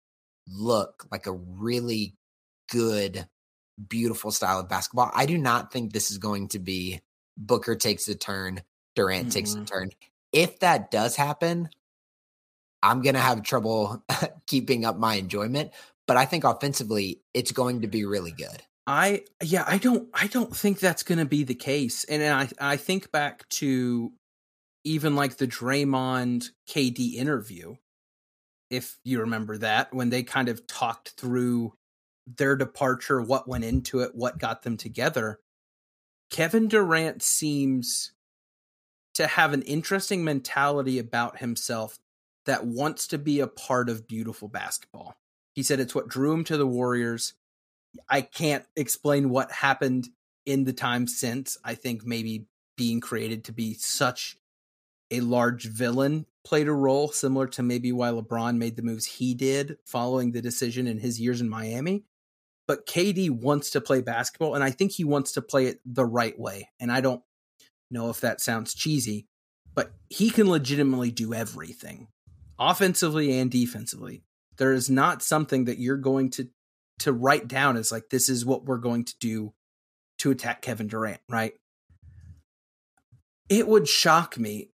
[0.46, 2.16] look like a really
[2.70, 3.28] good,
[3.88, 5.10] beautiful style of basketball.
[5.14, 7.00] I do not think this is going to be
[7.36, 8.62] Booker takes a turn,
[8.94, 9.30] Durant mm-hmm.
[9.30, 9.90] takes a turn.
[10.32, 11.68] If that does happen,
[12.82, 14.04] I'm going to have trouble
[14.46, 15.72] keeping up my enjoyment,
[16.06, 18.62] but I think offensively it's going to be really good.
[18.88, 22.04] I yeah, I don't I don't think that's going to be the case.
[22.04, 24.12] And I I think back to
[24.82, 27.76] even like the Draymond KD interview
[28.70, 31.74] if you remember that, when they kind of talked through
[32.26, 35.40] their departure, what went into it, what got them together.
[36.30, 38.12] Kevin Durant seems
[39.14, 41.98] to have an interesting mentality about himself
[42.44, 45.16] that wants to be a part of beautiful basketball.
[45.54, 47.34] He said it's what drew him to the Warriors.
[48.08, 50.08] I can't explain what happened
[50.46, 51.58] in the time since.
[51.64, 54.36] I think maybe being created to be such
[55.10, 59.34] a large villain played a role similar to maybe why LeBron made the moves he
[59.34, 62.04] did following the decision in his years in Miami.
[62.66, 66.04] But KD wants to play basketball, and I think he wants to play it the
[66.04, 66.68] right way.
[66.78, 67.22] And I don't
[67.90, 69.26] know if that sounds cheesy,
[69.74, 72.08] but he can legitimately do everything
[72.58, 74.22] offensively and defensively.
[74.56, 76.48] There is not something that you're going to
[76.98, 79.54] to write down as like this is what we're going to do
[80.18, 81.54] to attack Kevin Durant, right?
[83.48, 84.70] It would shock me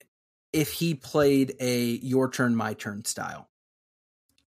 [0.52, 3.48] if he played a your turn my turn style.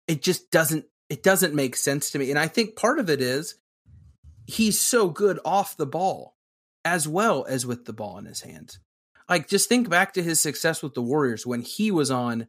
[0.07, 2.31] It just doesn't it doesn't make sense to me.
[2.31, 3.57] And I think part of it is
[4.47, 6.37] he's so good off the ball
[6.85, 8.79] as well as with the ball in his hands.
[9.29, 12.49] Like just think back to his success with the Warriors when he was on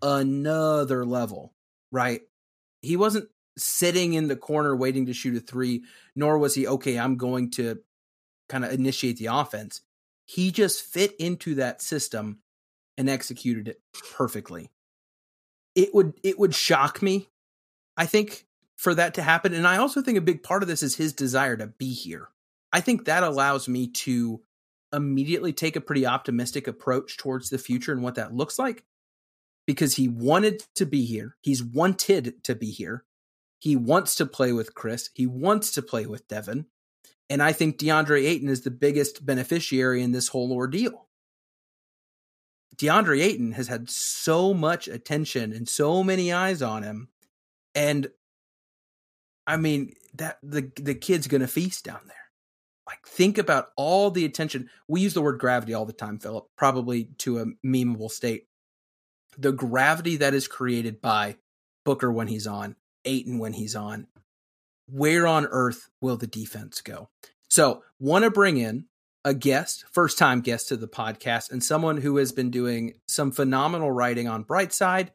[0.00, 1.52] another level,
[1.90, 2.22] right?
[2.80, 5.82] He wasn't sitting in the corner waiting to shoot a 3,
[6.16, 7.80] nor was he okay, I'm going to
[8.48, 9.82] kind of initiate the offense.
[10.24, 12.38] He just fit into that system
[12.96, 13.80] and executed it
[14.14, 14.70] perfectly.
[15.74, 17.28] It would it would shock me,
[17.96, 18.46] I think,
[18.76, 19.54] for that to happen.
[19.54, 22.28] And I also think a big part of this is his desire to be here.
[22.72, 24.42] I think that allows me to
[24.92, 28.84] immediately take a pretty optimistic approach towards the future and what that looks like
[29.66, 31.36] because he wanted to be here.
[31.40, 33.04] He's wanted to be here.
[33.62, 35.10] He wants to play with Chris.
[35.14, 36.66] He wants to play with Devin.
[37.30, 41.06] And I think DeAndre Ayton is the biggest beneficiary in this whole ordeal.
[42.74, 47.10] DeAndre Ayton has had so much attention and so many eyes on him.
[47.72, 48.08] And
[49.46, 52.16] I mean, that the the kid's gonna feast down there.
[52.88, 54.70] Like think about all the attention.
[54.88, 58.48] We use the word gravity all the time, Philip, probably to a memeable state.
[59.38, 61.36] The gravity that is created by
[61.84, 62.74] Booker when he's on,
[63.04, 64.06] Ayton when he's on.
[64.86, 67.08] Where on earth will the defense go?
[67.48, 68.86] So, want to bring in
[69.24, 73.30] a guest, first time guest to the podcast, and someone who has been doing some
[73.30, 75.10] phenomenal writing on Brightside.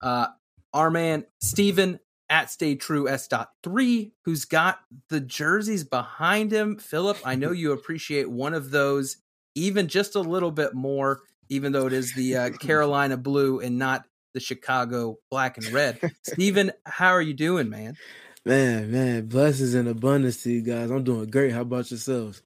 [0.00, 0.28] Uh,
[0.74, 4.80] our man, Stephen at Stay True S.3, who's got
[5.10, 6.78] the jerseys behind him.
[6.78, 9.18] Philip, I know you appreciate one of those
[9.54, 11.20] even just a little bit more,
[11.50, 15.98] even though it is the uh, Carolina blue and not the Chicago black and red.
[16.22, 17.96] Stephen, how are you doing, man?
[18.44, 20.90] Man, man, blessings and abundance to you guys.
[20.90, 21.52] I'm doing great.
[21.52, 22.42] How about yourselves?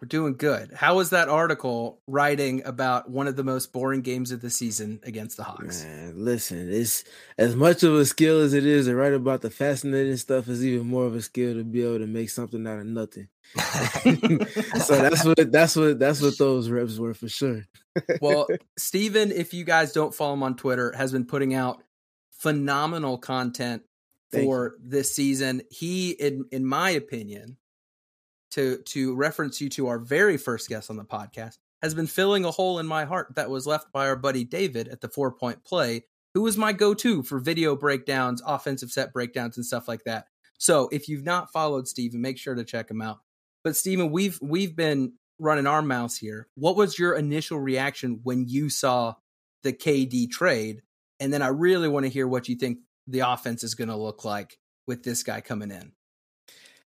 [0.00, 0.72] We're doing good.
[0.72, 4.98] How was that article writing about one of the most boring games of the season
[5.02, 5.84] against the Hawks?
[5.84, 7.04] Man, listen, it's
[7.36, 10.64] as much of a skill as it is to write about the fascinating stuff is
[10.64, 13.28] even more of a skill to be able to make something out of nothing.
[13.58, 17.66] so that's what that's what that's what those reps were for sure.
[18.22, 18.48] well,
[18.78, 21.82] Steven, if you guys don't follow him on Twitter, has been putting out
[22.30, 23.82] phenomenal content
[24.30, 25.60] for this season.
[25.70, 27.58] He, in in my opinion,
[28.52, 32.44] to to reference you to our very first guest on the podcast has been filling
[32.44, 35.32] a hole in my heart that was left by our buddy David at the four
[35.32, 39.88] point play, who was my go to for video breakdowns, offensive set breakdowns, and stuff
[39.88, 40.26] like that.
[40.58, 43.20] So if you've not followed Steven, make sure to check him out.
[43.64, 46.48] But Steven, we've we've been running our mouths here.
[46.54, 49.14] What was your initial reaction when you saw
[49.62, 50.82] the KD trade?
[51.18, 53.96] And then I really want to hear what you think the offense is going to
[53.96, 55.92] look like with this guy coming in.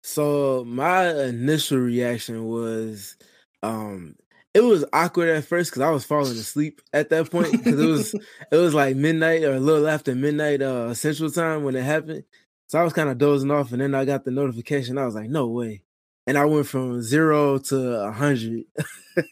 [0.03, 3.15] So my initial reaction was
[3.63, 4.15] um
[4.53, 7.87] it was awkward at first because I was falling asleep at that point because it
[7.87, 8.13] was
[8.51, 12.25] it was like midnight or a little after midnight uh central time when it happened.
[12.67, 14.97] So I was kind of dozing off and then I got the notification.
[14.97, 15.83] I was like, no way.
[16.27, 18.65] And I went from zero to a hundred.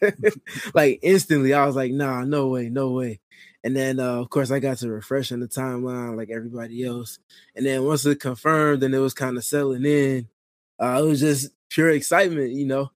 [0.74, 3.20] like instantly, I was like, nah, no way, no way.
[3.64, 7.18] And then uh, of course I got to refresh on the timeline like everybody else.
[7.54, 10.28] And then once it confirmed and it was kind of settling in,
[10.80, 12.90] uh, it was just pure excitement, you know.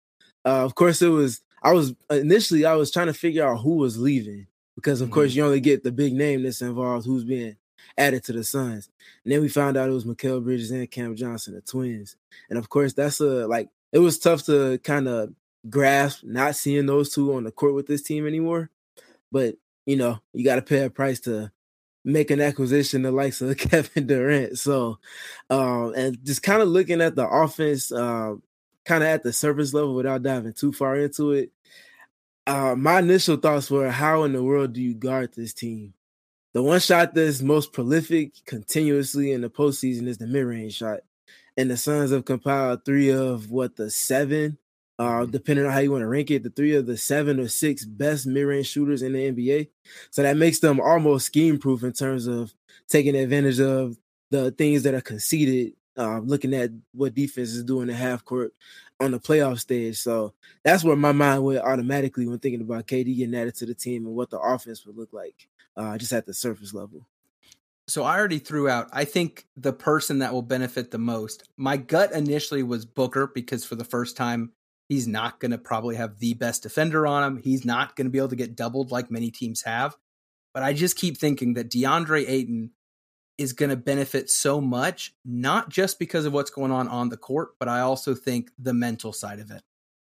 [0.44, 3.76] Uh, of course, it was I was initially I was trying to figure out who
[3.76, 4.46] was leaving
[4.76, 5.14] because of mm-hmm.
[5.14, 7.56] course you only get the big name that's involved who's being
[7.98, 8.88] added to the Suns.
[9.24, 12.16] And then we found out it was Mikal Bridges and Cam Johnson, the twins.
[12.50, 15.32] And of course that's a like it was tough to kind of
[15.68, 18.70] grasp not seeing those two on the court with this team anymore.
[19.32, 19.56] But
[19.86, 21.50] you know, you gotta pay a price to
[22.06, 24.58] make an acquisition the likes of Kevin Durant.
[24.58, 24.98] So
[25.50, 28.36] um and just kind of looking at the offense uh,
[28.86, 31.50] kind of at the surface level without diving too far into it.
[32.46, 35.92] Uh, my initial thoughts were, how in the world do you guard this team?
[36.52, 41.00] The one shot that's most prolific continuously in the postseason is the mid-range shot,
[41.56, 44.56] and the Suns have compiled three of what the seven,
[44.98, 45.30] uh, mm-hmm.
[45.30, 47.84] depending on how you want to rank it, the three of the seven or six
[47.84, 49.68] best mid-range shooters in the NBA.
[50.10, 52.54] So that makes them almost scheme-proof in terms of
[52.88, 53.96] taking advantage of
[54.30, 58.52] the things that are conceded uh, looking at what defense is doing in half court
[59.00, 59.98] on the playoff stage.
[59.98, 63.74] So that's where my mind went automatically when thinking about KD getting added to the
[63.74, 67.06] team and what the offense would look like, uh, just at the surface level.
[67.88, 68.88] So I already threw out.
[68.92, 71.48] I think the person that will benefit the most.
[71.56, 74.50] My gut initially was Booker because for the first time
[74.88, 77.36] he's not going to probably have the best defender on him.
[77.42, 79.96] He's not going to be able to get doubled like many teams have.
[80.54, 82.70] But I just keep thinking that DeAndre Ayton
[83.36, 87.16] is going to benefit so much, not just because of what's going on on the
[87.16, 89.62] court, but I also think the mental side of it.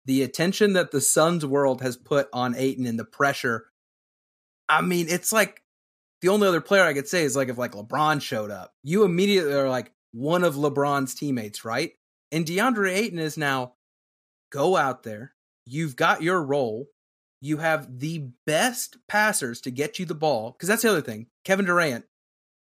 [0.06, 3.66] The attention that the Suns world has put on Ayton and the pressure.
[4.70, 5.64] I mean, it's like
[6.22, 9.04] the only other player I could say is like if like LeBron showed up, you
[9.04, 11.94] immediately are like one of LeBron's teammates, right?
[12.32, 13.74] And DeAndre Ayton is now
[14.52, 15.34] go out there.
[15.66, 16.88] You've got your role.
[17.42, 20.52] You have the best passers to get you the ball.
[20.52, 21.28] Because that's the other thing.
[21.46, 22.06] Kevin Durant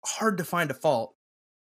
[0.05, 1.15] hard to find a fault.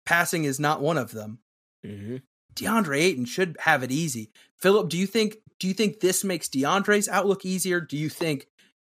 [0.06, 1.38] Passing is not one of them.
[1.84, 2.16] Mm-hmm.
[2.54, 4.30] DeAndre Ayton should have it easy.
[4.58, 7.80] Philip, do you think do you think this makes DeAndre's outlook easier?
[7.80, 8.46] Do you think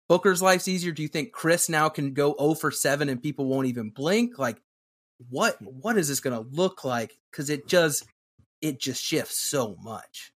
[0.09, 0.93] Booker's life's easier?
[0.93, 4.39] Do you think Chris now can go 0 for 7 and people won't even blink?
[4.39, 4.61] Like
[5.31, 8.05] what what is this going to look like cuz it just
[8.61, 10.33] it just shifts so much.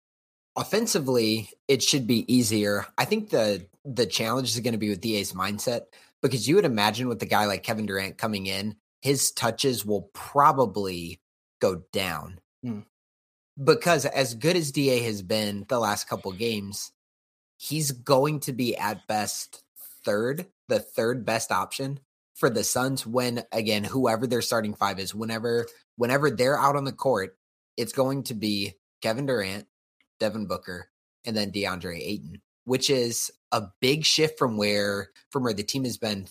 [0.58, 2.86] Offensively, it should be easier.
[2.98, 5.82] I think the the challenge is going to be with DA's mindset
[6.20, 10.10] because you would imagine with a guy like Kevin Durant coming in his touches will
[10.12, 11.20] probably
[11.60, 12.40] go down.
[12.64, 12.84] Mm.
[13.62, 16.92] Because as good as DA has been the last couple games,
[17.56, 19.62] he's going to be at best
[20.04, 22.00] third, the third best option
[22.34, 26.84] for the Suns when again, whoever their starting five is, whenever whenever they're out on
[26.84, 27.36] the court,
[27.76, 29.66] it's going to be Kevin Durant,
[30.18, 30.90] Devin Booker,
[31.24, 35.84] and then DeAndre Ayton, which is a big shift from where from where the team
[35.84, 36.28] has been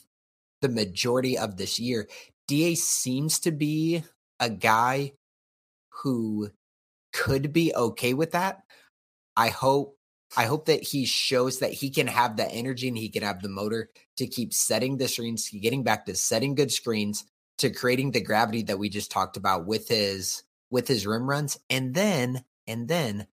[0.61, 2.07] the majority of this year.
[2.47, 4.03] DA seems to be
[4.39, 5.13] a guy
[5.89, 6.51] who
[7.13, 8.61] could be okay with that.
[9.35, 9.97] I hope
[10.35, 13.41] I hope that he shows that he can have the energy and he can have
[13.41, 17.25] the motor to keep setting the screens, getting back to setting good screens,
[17.59, 21.57] to creating the gravity that we just talked about with his with his rim runs.
[21.69, 23.27] And then and then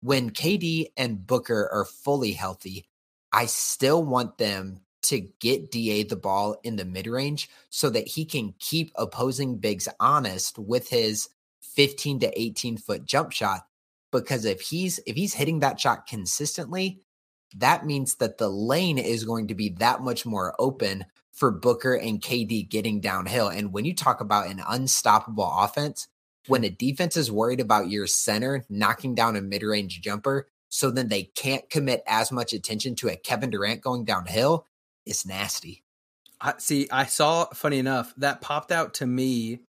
[0.00, 2.88] when KD and Booker are fully healthy,
[3.32, 8.06] I still want them to get DA the ball in the mid range so that
[8.06, 11.28] he can keep opposing bigs honest with his
[11.60, 13.66] 15 to 18 foot jump shot.
[14.12, 17.00] Because if he's if he's hitting that shot consistently,
[17.56, 21.94] that means that the lane is going to be that much more open for Booker
[21.94, 23.48] and KD getting downhill.
[23.48, 26.08] And when you talk about an unstoppable offense,
[26.46, 30.90] when a defense is worried about your center knocking down a mid range jumper, so
[30.90, 34.66] then they can't commit as much attention to a Kevin Durant going downhill,
[35.04, 35.82] it's nasty.
[36.40, 36.88] I see.
[36.90, 37.46] I saw.
[37.46, 39.60] Funny enough, that popped out to me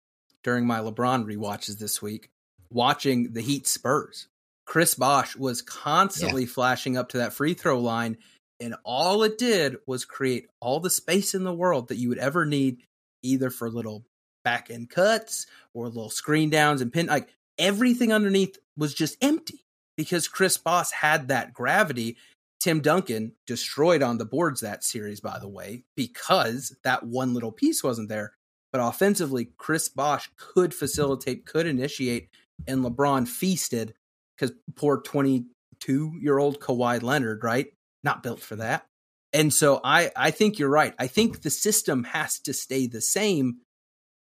[0.45, 2.31] during my LeBron re-watches this week,
[2.71, 4.29] watching the Heat Spurs.
[4.67, 6.49] Chris Bosh was constantly yeah.
[6.49, 8.19] flashing up to that free throw line,
[8.61, 12.19] and all it did was create all the space in the world that you would
[12.19, 12.85] ever need,
[13.23, 14.05] either for little
[14.43, 17.07] back end cuts or little screen downs and pin.
[17.07, 17.29] Like
[17.59, 19.65] everything underneath was just empty
[19.97, 22.17] because Chris Bosh had that gravity
[22.61, 27.53] Tim Duncan destroyed on the boards that series, by the way, because that one little
[27.53, 28.35] piece wasn't there.
[28.71, 32.29] But offensively, Chris Bosh could facilitate, could initiate
[32.69, 33.95] and LeBron feasted
[34.37, 37.69] because poor 22 year old Kawhi Leonard, right?
[38.05, 38.87] Not built for that.
[39.33, 40.95] And so I, I think you're right.
[40.99, 43.59] I think the system has to stay the same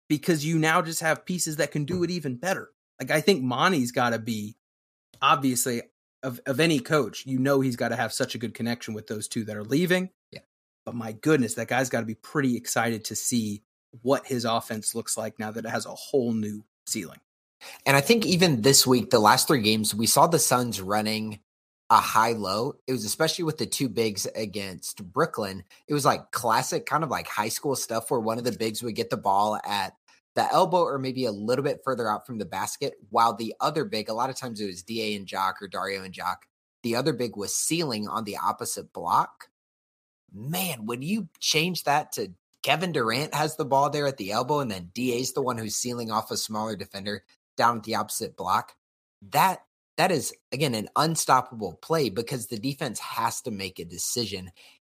[0.10, 2.70] because you now just have pieces that can do it even better.
[3.00, 4.56] Like I think Monty's got to be
[5.22, 5.82] obviously
[6.24, 9.08] of of any coach, you know he's got to have such a good connection with
[9.08, 10.10] those two that are leaving.
[10.32, 10.42] Yeah.
[10.86, 13.64] But my goodness, that guy's got to be pretty excited to see
[14.02, 17.20] what his offense looks like now that it has a whole new ceiling.
[17.86, 21.40] And I think even this week, the last three games, we saw the Suns running
[21.90, 22.74] a high low.
[22.86, 25.64] It was especially with the two bigs against Brooklyn.
[25.88, 28.84] It was like classic, kind of like high school stuff where one of the bigs
[28.84, 29.94] would get the ball at
[30.36, 33.86] the elbow or maybe a little bit further out from the basket, while the other
[33.86, 36.46] big, a lot of times it was DA and Jock or Dario and Jock,
[36.84, 39.50] the other big was sealing on the opposite block.
[40.32, 44.60] Man, when you change that to Kevin Durant has the ball there at the elbow,
[44.60, 47.24] and then DA's the one who's sealing off a smaller defender
[47.56, 48.74] down at the opposite block,
[49.32, 49.62] that
[49.98, 54.52] that is again an unstoppable play because the defense has to make a decision.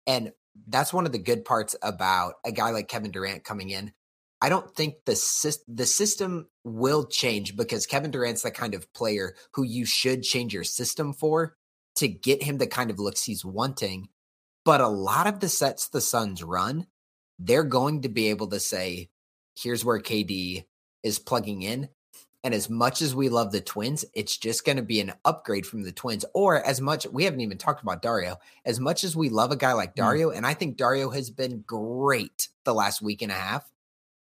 [0.05, 0.31] And
[0.67, 3.93] that's one of the good parts about a guy like Kevin Durant coming in
[4.41, 9.35] I don't think the the system will change because Kevin Durant's the kind of player
[9.53, 11.55] who you should change your system for
[11.95, 14.07] to get him the kind of looks he's wanting.
[14.63, 16.87] But a lot of the sets the Suns run,
[17.37, 19.09] they're going to be able to say,
[19.57, 20.65] here's where KD
[21.03, 21.89] is plugging in.
[22.43, 25.65] And as much as we love the twins, it's just going to be an upgrade
[25.65, 26.23] from the twins.
[26.33, 28.37] Or as much, we haven't even talked about Dario.
[28.63, 29.97] As much as we love a guy like mm.
[29.97, 30.37] Dario, mm.
[30.37, 33.69] and I think Dario has been great the last week and a half,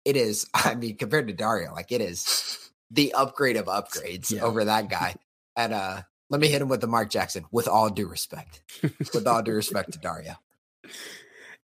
[0.04, 4.42] it is, I mean, compared to Dario, like it is the upgrade of upgrades yeah.
[4.42, 5.14] over that guy.
[5.56, 8.60] And uh let me hit him with the Mark Jackson, with all due respect.
[8.82, 10.36] with all due respect to Dario.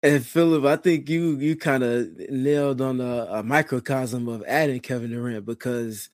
[0.04, 4.82] And Philip, I think you you kind of nailed on a, a, microcosm of adding
[4.82, 6.10] Kevin Durant because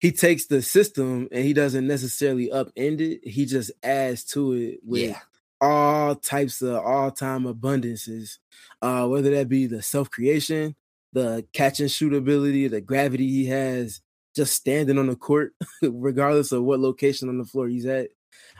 [0.00, 3.20] he takes the system and he doesn't necessarily upend it.
[3.22, 5.20] He just adds to it with yeah.
[5.60, 8.38] all types of all time abundances,
[8.82, 10.74] uh, whether that be the self creation,
[11.12, 14.00] the catch and shoot ability, the gravity he has
[14.34, 15.52] just standing on the court,
[15.82, 18.08] regardless of what location on the floor he's at.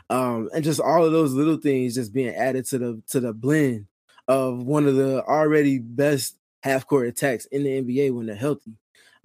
[0.08, 3.32] Um, and just all of those little things just being added to the to the
[3.32, 3.86] blend
[4.32, 8.72] of one of the already best half court attacks in the NBA when they're healthy.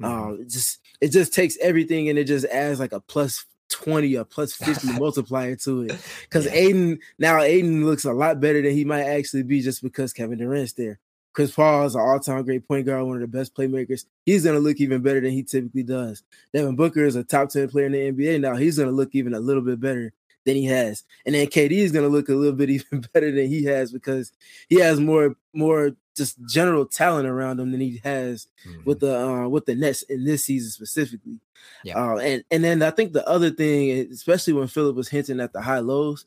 [0.01, 0.05] Mm-hmm.
[0.05, 4.18] Um, it just it just takes everything and it just adds like a plus 20
[4.18, 5.95] or plus 50 multiplier to it.
[6.24, 6.53] Because yeah.
[6.53, 10.39] Ayton now Ayton looks a lot better than he might actually be just because Kevin
[10.39, 10.99] Durant's there.
[11.34, 14.05] Chris Paul is an all-time great point guard, one of the best playmakers.
[14.26, 16.24] He's going to look even better than he typically does.
[16.51, 18.55] Devin Booker is a top 10 player in the NBA now.
[18.55, 20.14] He's going to look even a little bit better
[20.48, 21.04] than he has.
[21.26, 23.91] And then KD is going to look a little bit even better than he has
[23.91, 24.32] because
[24.70, 28.82] he has more more just general talent around him than he has mm-hmm.
[28.86, 31.39] with the uh, with the Nets in this season specifically.
[31.84, 31.98] Yeah.
[32.00, 35.54] Uh, and and then I think the other thing, especially when Philip was hinting at
[35.54, 36.26] the high lows,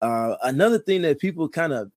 [0.00, 1.92] uh, another thing that people kind of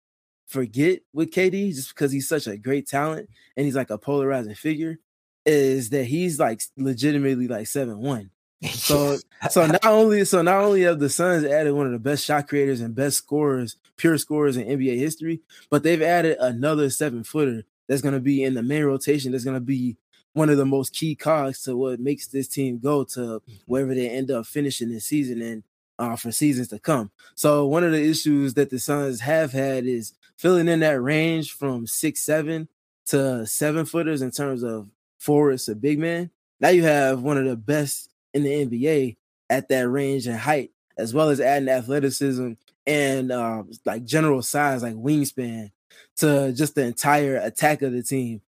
[0.45, 4.55] forget with KD just because he's such a great talent and he's like a polarizing
[4.55, 4.99] figure
[5.45, 8.29] is that he's like legitimately like seven one.
[8.73, 9.17] So
[9.49, 12.47] so not only so not only have the Suns added one of the best shot
[12.47, 17.63] creators and best scorers, pure scorers in NBA history, but they've added another seven footer
[17.87, 19.31] that's going to be in the main rotation.
[19.31, 19.97] That's going to be
[20.33, 24.09] one of the most key cogs to what makes this team go to wherever they
[24.09, 25.63] end up finishing this season and
[25.99, 27.11] uh, for seasons to come.
[27.35, 31.51] So one of the issues that the Suns have had is filling in that range
[31.51, 32.67] from six seven
[33.07, 34.87] to seven footers in terms of
[35.17, 36.29] forwards to big man.
[36.59, 39.17] Now you have one of the best in the NBA
[39.49, 42.53] at that range and height, as well as adding athleticism
[42.87, 45.71] and uh, like general size, like wingspan,
[46.17, 48.41] to just the entire attack of the team,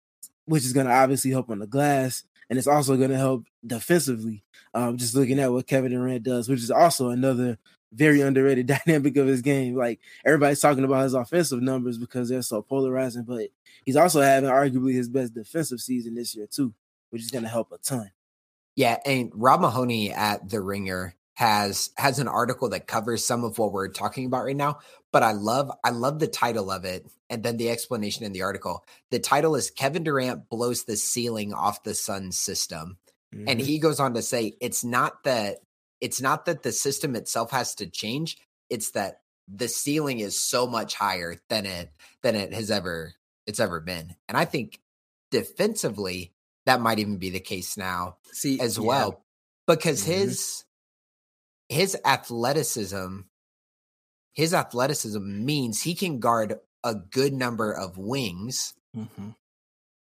[0.45, 3.45] which is going to obviously help on the glass, and it's also going to help
[3.65, 4.43] defensively.
[4.73, 7.57] Um, just looking at what Kevin Durant does, which is also another
[7.93, 9.75] very underrated dynamic of his game.
[9.75, 13.49] Like everybody's talking about his offensive numbers because they're so polarizing, but
[13.85, 16.73] he's also having arguably his best defensive season this year too,
[17.09, 18.11] which is going to help a ton.
[18.75, 23.57] Yeah, and Rob Mahoney at The Ringer has has an article that covers some of
[23.57, 24.79] what we're talking about right now,
[25.11, 28.43] but I love I love the title of it and then the explanation in the
[28.43, 28.85] article.
[29.09, 32.97] The title is Kevin Durant blows the ceiling off the Sun system.
[33.33, 33.47] Mm-hmm.
[33.47, 35.59] And he goes on to say it's not that
[36.01, 38.37] it's not that the system itself has to change
[38.71, 41.91] it's that the ceiling is so much higher than it
[42.23, 43.13] than it has ever
[43.45, 44.79] it's ever been and i think
[45.29, 46.33] defensively
[46.65, 48.83] that might even be the case now see as yeah.
[48.83, 49.23] well
[49.67, 50.11] because mm-hmm.
[50.11, 50.63] his
[51.69, 53.19] his athleticism
[54.33, 59.29] his athleticism means he can guard a good number of wings mm-hmm.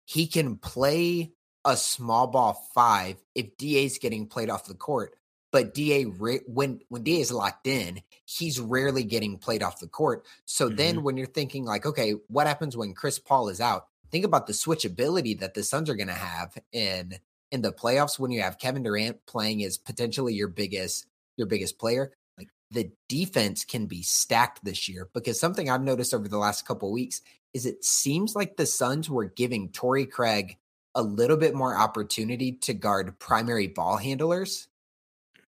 [0.05, 1.33] he can play
[1.65, 5.15] a small ball five if da's getting played off the court
[5.51, 10.25] but Da when when Da is locked in, he's rarely getting played off the court.
[10.45, 10.77] So mm-hmm.
[10.77, 13.87] then when you're thinking like, okay, what happens when Chris Paul is out?
[14.11, 17.19] Think about the switchability that the Suns are going to have in
[17.51, 21.07] in the playoffs when you have Kevin Durant playing as potentially your biggest
[21.37, 22.13] your biggest player.
[22.37, 26.67] Like the defense can be stacked this year because something I've noticed over the last
[26.67, 27.23] couple weeks
[27.55, 30.57] is it seems like the Suns were giving Torrey Craig
[30.95, 34.69] a little bit more opportunity to guard primary ball handlers.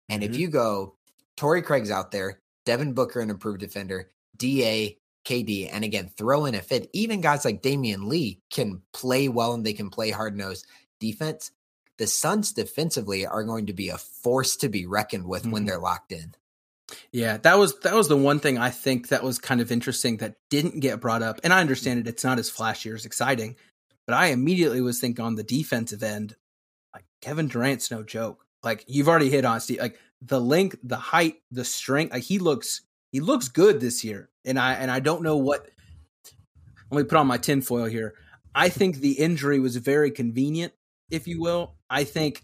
[0.08, 0.32] And mm-hmm.
[0.32, 0.96] if you go,
[1.36, 6.54] Torrey Craig's out there, Devin Booker, an improved defender, DA, KD, and again, throw in
[6.54, 6.88] a fit.
[6.92, 10.66] Even guys like Damion Lee can play well and they can play hard nosed
[11.00, 11.50] defense.
[11.98, 15.50] The Suns defensively are going to be a force to be reckoned with mm-hmm.
[15.50, 16.34] when they're locked in.
[17.10, 20.18] Yeah, that was that was the one thing I think that was kind of interesting
[20.18, 21.40] that didn't get brought up.
[21.42, 23.56] And I understand it; it's not as flashy or as exciting.
[24.06, 26.36] But I immediately was thinking on the defensive end,
[26.94, 28.46] like Kevin Durant's no joke.
[28.62, 32.12] Like you've already hit on Steve, like the length, the height, the strength.
[32.12, 32.82] Like he looks
[33.16, 34.28] he looks good this year.
[34.44, 35.70] And I and I don't know what
[36.90, 38.12] let me put on my tinfoil here.
[38.54, 40.74] I think the injury was very convenient,
[41.10, 41.76] if you will.
[41.88, 42.42] I think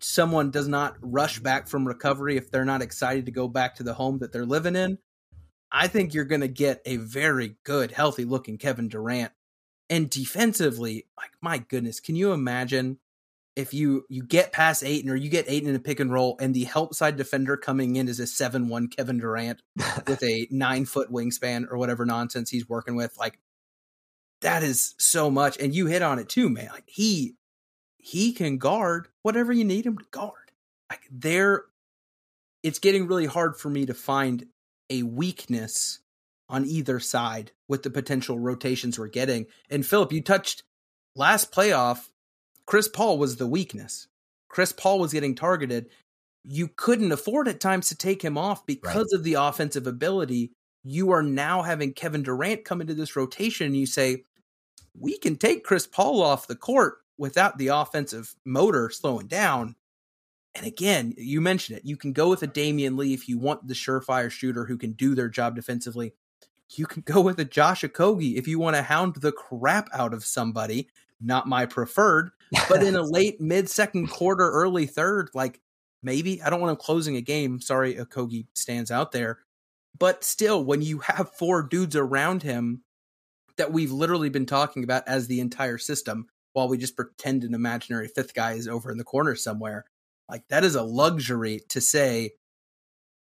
[0.00, 3.82] someone does not rush back from recovery if they're not excited to go back to
[3.82, 4.96] the home that they're living in.
[5.70, 9.32] I think you're going to get a very good, healthy looking Kevin Durant.
[9.90, 13.00] And defensively, like my goodness, can you imagine
[13.56, 16.36] if you you get past Ayton or you get Ayton in a pick and roll
[16.40, 19.62] and the help side defender coming in is a seven one Kevin Durant
[20.06, 23.38] with a nine foot wingspan or whatever nonsense he's working with, like
[24.40, 25.58] that is so much.
[25.58, 26.68] And you hit on it too, man.
[26.72, 27.34] Like he
[27.98, 30.52] he can guard whatever you need him to guard.
[30.88, 31.64] Like there,
[32.62, 34.46] it's getting really hard for me to find
[34.88, 36.00] a weakness
[36.48, 39.46] on either side with the potential rotations we're getting.
[39.70, 40.64] And Philip, you touched
[41.14, 42.08] last playoff,
[42.70, 44.06] Chris Paul was the weakness.
[44.48, 45.90] Chris Paul was getting targeted.
[46.44, 49.18] You couldn't afford at times to take him off because right.
[49.18, 50.52] of the offensive ability.
[50.84, 54.22] You are now having Kevin Durant come into this rotation and you say,
[54.96, 59.74] we can take Chris Paul off the court without the offensive motor slowing down.
[60.54, 61.84] And again, you mentioned it.
[61.84, 64.92] You can go with a Damion Lee if you want the surefire shooter who can
[64.92, 66.12] do their job defensively.
[66.76, 70.14] You can go with a Josh Okogie if you want to hound the crap out
[70.14, 70.86] of somebody.
[71.20, 72.30] Not my preferred,
[72.68, 75.60] but in a late mid second quarter, early third, like
[76.02, 77.60] maybe I don't want him closing a game.
[77.60, 79.40] Sorry, Okogie stands out there.
[79.98, 82.82] But still, when you have four dudes around him
[83.56, 87.54] that we've literally been talking about as the entire system, while we just pretend an
[87.54, 89.84] imaginary fifth guy is over in the corner somewhere.
[90.28, 92.32] Like that is a luxury to say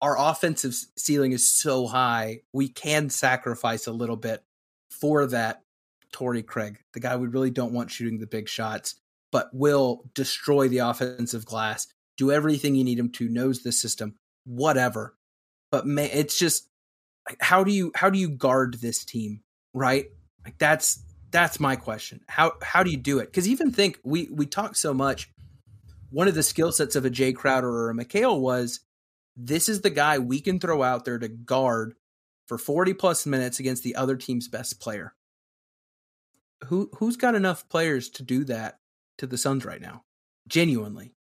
[0.01, 4.43] our offensive ceiling is so high, we can sacrifice a little bit
[4.89, 5.61] for that
[6.16, 8.95] Torrey Craig, the guy we really don't want shooting the big shots,
[9.34, 14.16] but will destroy the offensive glass, do everything you need him to, knows the system,
[14.45, 15.18] whatever.
[15.72, 16.70] But man, it's just
[17.41, 19.41] how do you how do you guard this team,
[19.74, 20.05] right?
[20.45, 22.22] Like that's that's my question.
[22.30, 23.26] How how do you do it?
[23.26, 25.30] Because even think we we talk so much.
[26.11, 28.80] One of the skill sets of a Jae Crowder or a Mikal was
[29.36, 31.95] this is the guy we can throw out there to guard
[32.47, 35.13] for 40 plus minutes against the other team's best player.
[36.68, 38.80] Who who's got enough players to do that
[39.18, 40.03] to the Suns right now?
[40.47, 41.13] Genuinely.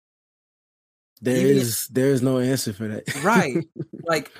[1.20, 3.24] There Even is if, there is no answer for that.
[3.24, 3.56] right.
[4.04, 4.32] Like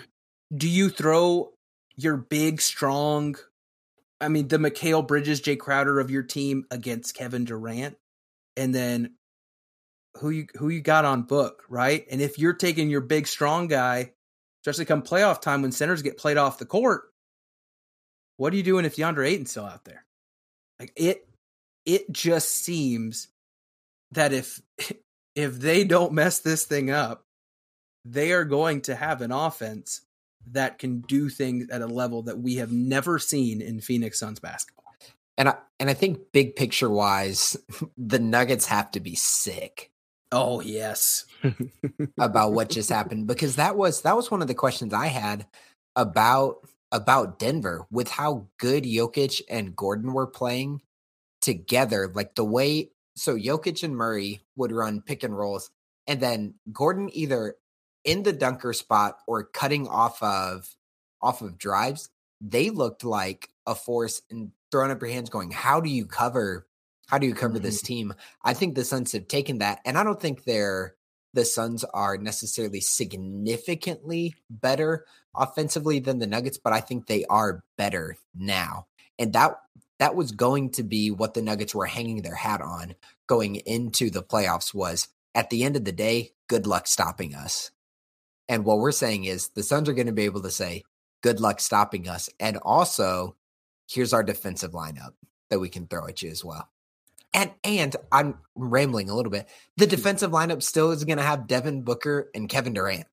[0.55, 1.53] do you throw
[1.96, 3.36] your big strong
[4.22, 7.96] I mean, the Mikal Bridges, Jae Crowder of your team against Kevin Durant,
[8.57, 9.16] and then
[10.18, 12.07] who you who you got on book, right?
[12.09, 14.12] And if you're taking your big strong guy,
[14.62, 17.03] especially come playoff time when centers get played off the court,
[18.36, 20.05] what are you doing if DeAndre Ayton's still out there?
[20.82, 21.28] Like it,
[21.86, 23.28] it just seems
[24.10, 24.60] that if
[25.36, 27.24] if they don't mess this thing up,
[28.04, 30.00] they are going to have an offense
[30.50, 34.40] that can do things at a level that we have never seen in Phoenix Suns
[34.40, 34.92] basketball.
[35.38, 37.56] And I and I think big picture wise,
[37.96, 39.92] the Nuggets have to be sick.
[40.32, 41.26] Oh yes.
[42.18, 45.46] about what just happened because that was that was one of the questions I had
[45.94, 50.80] about about Denver with how good Jokic and Gordon were playing
[51.40, 52.12] together.
[52.14, 55.70] Like the way so Jokic and Murray would run pick and rolls
[56.07, 57.57] and then Gordon either
[58.05, 60.68] in the dunker spot or cutting off of
[61.20, 65.80] off of drives, they looked like a force and throwing up your hands going, How
[65.80, 66.66] do you cover
[67.09, 67.64] how do you cover mm-hmm.
[67.64, 68.14] this team?
[68.43, 70.95] I think the Suns have taken that, and I don't think they're
[71.34, 77.64] the Suns are necessarily significantly better offensively than the Nuggets, but I think they are
[77.76, 78.86] better now.
[79.18, 79.56] And that
[79.98, 82.94] that was going to be what the Nuggets were hanging their hat on
[83.28, 87.70] going into the playoffs was at the end of the day, good luck stopping us.
[88.48, 90.82] And what we're saying is the Suns are going to be able to say,
[91.22, 92.28] good luck stopping us.
[92.40, 93.36] And also,
[93.88, 95.12] here's our defensive lineup
[95.50, 96.68] that we can throw at you as well.
[97.34, 99.48] And and I'm rambling a little bit.
[99.76, 103.06] The defensive lineup still is going to have Devin Booker and Kevin Durant.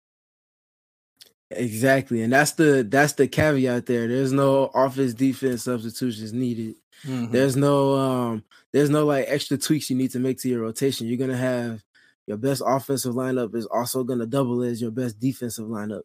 [1.50, 4.06] Exactly, and that's the that's the caveat there.
[4.06, 6.74] There's no offense defense substitutions needed.
[7.06, 7.32] Mm-hmm.
[7.32, 11.06] There's no um there's no like extra tweaks you need to make to your rotation.
[11.06, 11.82] You're gonna have
[12.26, 16.02] your best offensive lineup is also gonna double as your best defensive lineup,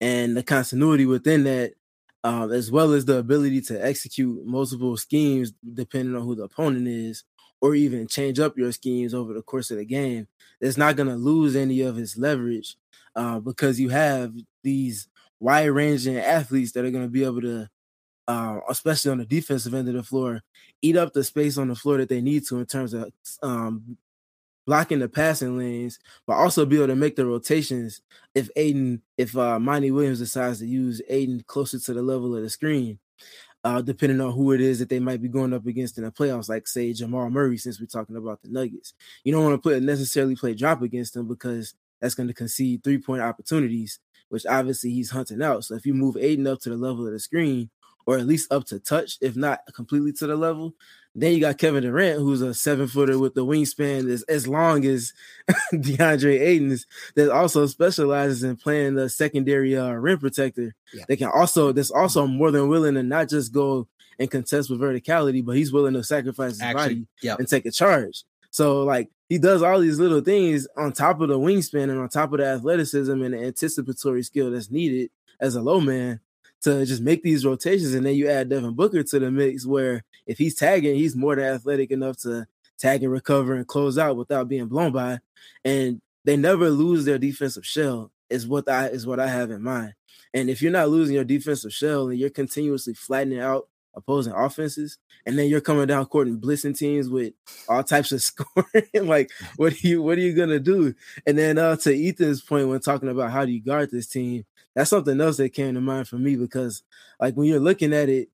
[0.00, 1.72] and the continuity within that,
[2.22, 6.86] um, as well as the ability to execute multiple schemes depending on who the opponent
[6.86, 7.24] is,
[7.64, 10.28] or even change up your schemes over the course of the game.
[10.60, 12.76] It's not gonna lose any of its leverage
[13.16, 15.08] uh, because you have these
[15.40, 17.68] wide ranging athletes that are going to be able to,
[18.28, 20.42] uh, especially on the defensive end of the floor,
[20.82, 23.10] eat up the space on the floor that they need to in terms of
[23.42, 23.96] um,
[24.66, 28.02] blocking the passing lanes, but also be able to make the rotations
[28.34, 32.42] if Ayton, if uh, Monty Williams decides to use Ayton closer to the level of
[32.42, 32.98] the screen.
[33.64, 36.12] Uh, depending on who it is that they might be going up against in the
[36.12, 38.92] playoffs, like say Jamal Murray, since we're talking about the Nuggets.
[39.24, 42.84] You don't want to put necessarily play drop against them because that's going to concede
[42.84, 45.64] three point opportunities, which obviously he's hunting out.
[45.64, 47.70] So if you move Ayton up to the level of the screen,
[48.06, 50.74] or at least up to touch, if not completely to the level,
[51.14, 54.84] then you got Kevin Durant, who's a seven footer with the wingspan as, as long
[54.84, 55.12] as
[55.72, 60.74] DeAndre Ayton's, that also specializes in playing the secondary uh, rim protector.
[60.92, 61.04] Yeah.
[61.06, 63.86] They can also, that's also more than willing to not just go
[64.18, 67.38] and contest with verticality, but he's willing to sacrifice his Actually, body yep.
[67.38, 68.24] and take a charge.
[68.50, 72.08] So like he does all these little things on top of the wingspan and on
[72.08, 75.10] top of the athleticism and the anticipatory skill that's needed
[75.40, 76.20] as a low man
[76.64, 77.94] to just make these rotations.
[77.94, 81.36] And then you add Devin Booker to the mix where if he's tagging, he's more
[81.36, 82.46] than athletic enough to
[82.78, 85.20] tag and recover and close out without being blown by.
[85.64, 89.62] And they never lose their defensive shell is what I is what I have in
[89.62, 89.94] mind.
[90.32, 94.98] And if you're not losing your defensive shell and you're continuously flattening out opposing offenses,
[95.26, 97.32] and then you're coming down court and blitzing teams with
[97.68, 98.84] all types of scoring.
[98.94, 100.94] like, what are you what are you gonna do?
[101.26, 104.44] And then uh, to Ethan's point when talking about how do you guard this team,
[104.74, 106.82] that's something else that came to mind for me because
[107.20, 108.28] like when you're looking at it,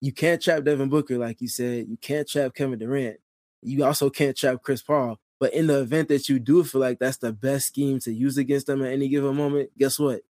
[0.00, 3.16] you can't trap Devin Booker, like you said, you can't trap Kevin Durant,
[3.62, 5.18] you also can't trap Chris Paul.
[5.38, 8.38] But in the event that you do feel like that's the best scheme to use
[8.38, 10.22] against them at any given moment, guess what?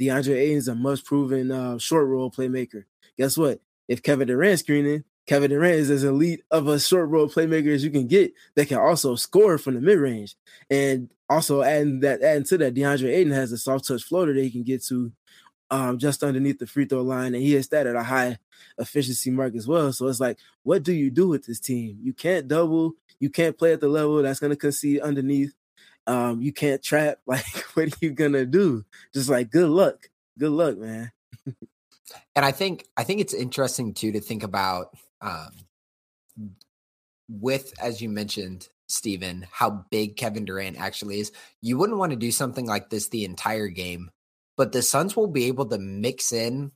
[0.00, 2.84] DeAndre Ayton is a much proven uh, short roll playmaker.
[3.16, 3.60] Guess what?
[3.88, 7.84] if Kevin Durant screening, Kevin Durant is as elite of a short roll playmaker as
[7.84, 10.36] you can get that can also score from the mid range.
[10.68, 14.42] And also adding that adding to that, DeAndre Ayton has a soft touch floater that
[14.42, 15.12] he can get to
[15.70, 18.38] um, just underneath the free throw line, and he hits that at a high
[18.78, 19.90] efficiency mark as well.
[19.92, 21.98] So it's like, what do you do with this team?
[22.02, 25.54] You can't double, you can't play at the level that's going to concede underneath.
[26.06, 27.18] Um, you can't trap.
[27.26, 28.84] Like, what are you gonna do?
[29.14, 31.12] Just like, good luck, good luck, man.
[31.46, 34.88] and I think I think it's interesting too to think about
[35.22, 35.50] um,
[37.28, 41.32] with as you mentioned, Stephen, how big Kevin Durant actually is.
[41.60, 44.10] You wouldn't want to do something like this the entire game,
[44.56, 46.72] but the Suns will be able to mix in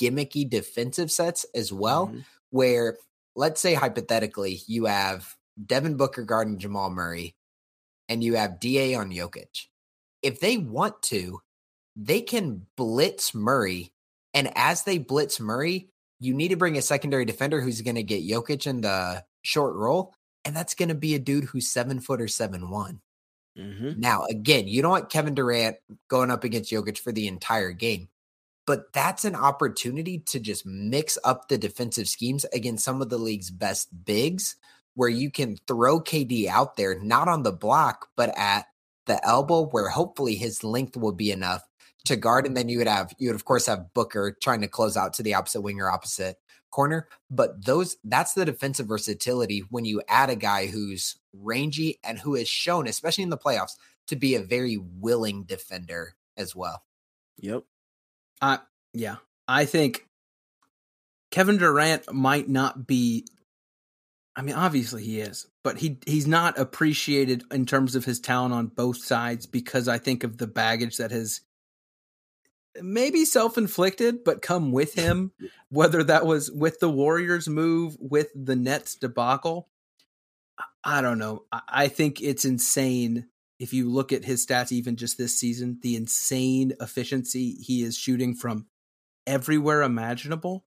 [0.00, 2.08] gimmicky defensive sets as well.
[2.08, 2.20] Mm-hmm.
[2.50, 2.96] Where
[3.36, 7.34] let's say hypothetically you have Devin Booker guarding Jamal Murray,
[8.08, 9.66] and you have Da on Jokic.
[10.22, 11.40] If they want to,
[11.94, 13.92] they can blitz Murray
[14.34, 15.88] and as they blitz Murray,
[16.20, 19.74] you need to bring a secondary defender who's going to get Jokic in the short
[19.74, 20.14] roll.
[20.44, 23.00] And that's going to be a dude who's seven foot or seven one.
[23.58, 24.00] Mm-hmm.
[24.00, 25.76] Now, again, you don't want Kevin Durant
[26.08, 28.08] going up against Jokic for the entire game,
[28.66, 33.18] but that's an opportunity to just mix up the defensive schemes against some of the
[33.18, 34.56] league's best bigs,
[34.94, 38.66] where you can throw KD out there, not on the block, but at
[39.06, 41.62] the elbow, where hopefully his length will be enough
[42.08, 44.68] to guard, and then you would have you would of course have Booker trying to
[44.68, 46.36] close out to the opposite wing or opposite
[46.70, 47.08] corner.
[47.30, 52.34] But those that's the defensive versatility when you add a guy who's rangy and who
[52.34, 53.76] has shown, especially in the playoffs,
[54.08, 56.82] to be a very willing defender as well.
[57.38, 57.64] Yep.
[58.40, 58.58] Uh
[58.92, 59.16] yeah.
[59.46, 60.06] I think
[61.30, 63.26] Kevin Durant might not be
[64.36, 68.54] I mean, obviously he is, but he he's not appreciated in terms of his talent
[68.54, 71.40] on both sides because I think of the baggage that has
[72.82, 75.32] maybe self-inflicted but come with him
[75.70, 79.68] whether that was with the warriors move with the nets debacle.
[80.82, 81.44] I don't know.
[81.52, 83.26] I think it's insane
[83.58, 87.96] if you look at his stats even just this season the insane efficiency he is
[87.96, 88.66] shooting from
[89.26, 90.64] everywhere imaginable.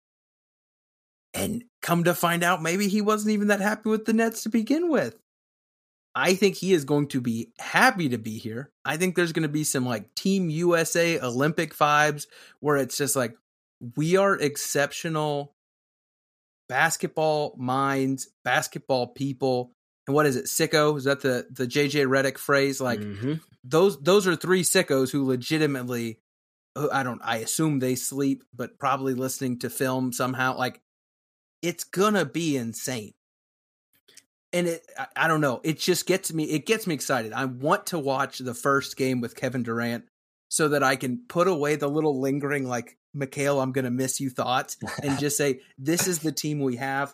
[1.34, 4.50] And come to find out maybe he wasn't even that happy with the nets to
[4.50, 5.16] begin with
[6.14, 8.72] I think he is going to be happy to be here.
[8.84, 12.28] I think there's going to be some like Team USA Olympic vibes
[12.60, 13.36] where it's just like
[13.96, 15.56] we are exceptional
[16.70, 19.72] basketball minds, basketball people.
[20.08, 20.46] And what is it?
[20.46, 20.98] Sicko?
[20.98, 22.82] Is that the the JJ Redick phrase?
[22.82, 23.42] Like Mhm.
[23.64, 26.20] those those are three sickos who legitimately
[26.76, 30.58] I don't I assume they sleep, but probably listening to film somehow.
[30.58, 30.82] Like
[31.62, 33.14] it's gonna be insane.
[34.54, 37.34] And it I, I don't know, it just gets me it gets me excited.
[37.34, 40.06] I want to watch the first game with Kevin Durant
[40.50, 44.30] so that I can put away the little lingering like Mikal, I'm gonna miss you
[44.30, 47.14] thoughts and just say, This is the team we have.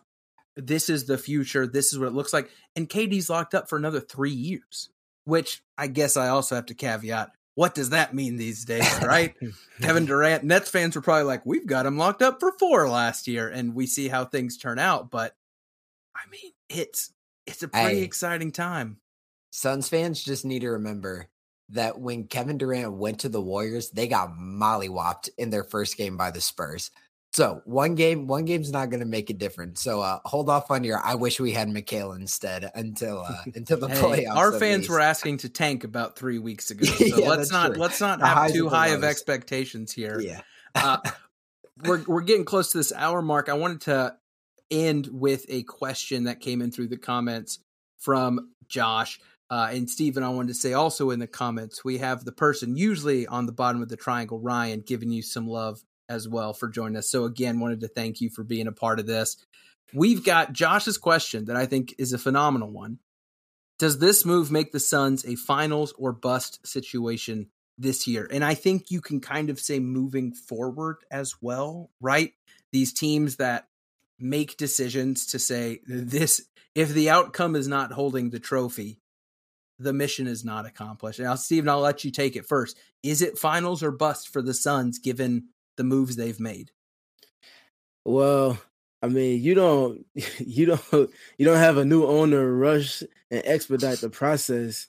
[0.56, 1.68] This is the future.
[1.68, 2.50] This is what it looks like.
[2.76, 4.90] And KD's locked up for another three years,
[5.26, 7.32] which I guess I also have to caveat.
[7.54, 9.36] What does that mean these days, right?
[9.82, 13.28] Kevin Durant, Nets fans were probably like, we've got him locked up for four last
[13.28, 15.10] year, and we see how things turn out.
[15.10, 15.36] But
[16.16, 17.12] I mean, it's
[17.48, 18.04] it's a pretty Hey.
[18.04, 18.98] exciting time.
[19.52, 21.28] Suns fans just need to remember
[21.70, 26.16] that when Kevin Durant went to the Warriors, they got mollywopped in their first game
[26.18, 26.92] by the Spurs.
[27.34, 29.82] So one game, one game's not going to make a difference.
[29.82, 31.00] So uh, hold off on your.
[31.04, 34.36] I wish we had Mikal instead until uh, until the Hey, playoffs.
[34.36, 37.82] our fans were asking to tank about three weeks ago, so Yeah, let's not true.
[37.82, 40.20] let's not The have too high of expectations here.
[40.20, 40.42] Yeah.
[40.76, 40.98] uh,
[41.84, 43.50] we're we're getting close to this hour mark.
[43.50, 44.16] I wanted to
[44.72, 47.60] end with a question that came in through the comments
[48.00, 50.24] from Josh uh, and Stephen.
[50.24, 53.52] I wanted to say also in the comments we have the person usually on the
[53.52, 57.10] bottom of the triangle, Ryan, giving you some love as well for joining us.
[57.10, 59.38] So again, wanted to thank you for being a part of this.
[59.94, 63.00] We've got Josh's question that I think is a phenomenal one.
[63.80, 67.48] Does this move make the Suns a finals or bust situation
[67.78, 68.28] this year.
[68.32, 72.34] And I think you can kind of say moving forward as well, right?
[72.72, 73.68] These teams that
[74.20, 76.42] make decisions to say this
[76.76, 79.00] if the outcome is not holding the trophy,
[79.80, 81.20] the mission is not accomplished.
[81.20, 82.78] Now, Steven, I'll let you take it first.
[83.04, 86.72] Is it finals or bust for the Suns given the moves they've made?
[88.06, 88.60] Well,
[89.02, 90.06] I mean, you don't,
[90.40, 94.88] you don't, you don't have a new owner rush and expedite the process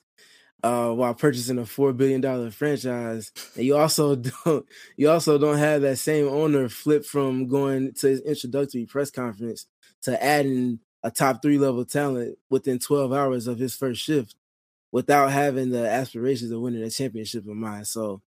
[0.63, 4.65] uh, while purchasing a four billion dollar franchise, and you also don't,
[4.97, 9.67] you also don't have that same owner flip from going to his introductory press conference
[10.01, 14.35] to adding a top three level talent within twelve hours of his first shift,
[14.91, 17.87] without having the aspirations of winning a championship in mind.
[17.87, 18.21] So.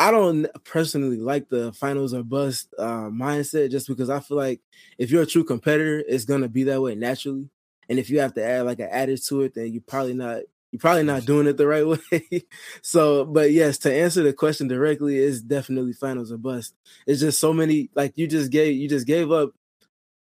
[0.00, 4.60] I don't personally like the finals or bust uh, mindset just because I feel like
[4.96, 7.50] if you're a true competitor, it's gonna be that way naturally.
[7.88, 10.42] And if you have to add like an added to it, then you're probably not
[10.70, 12.42] you're probably not doing it the right way.
[12.82, 16.74] so, but yes, to answer the question directly, is definitely finals or bust.
[17.06, 19.52] It's just so many like you just gave you just gave up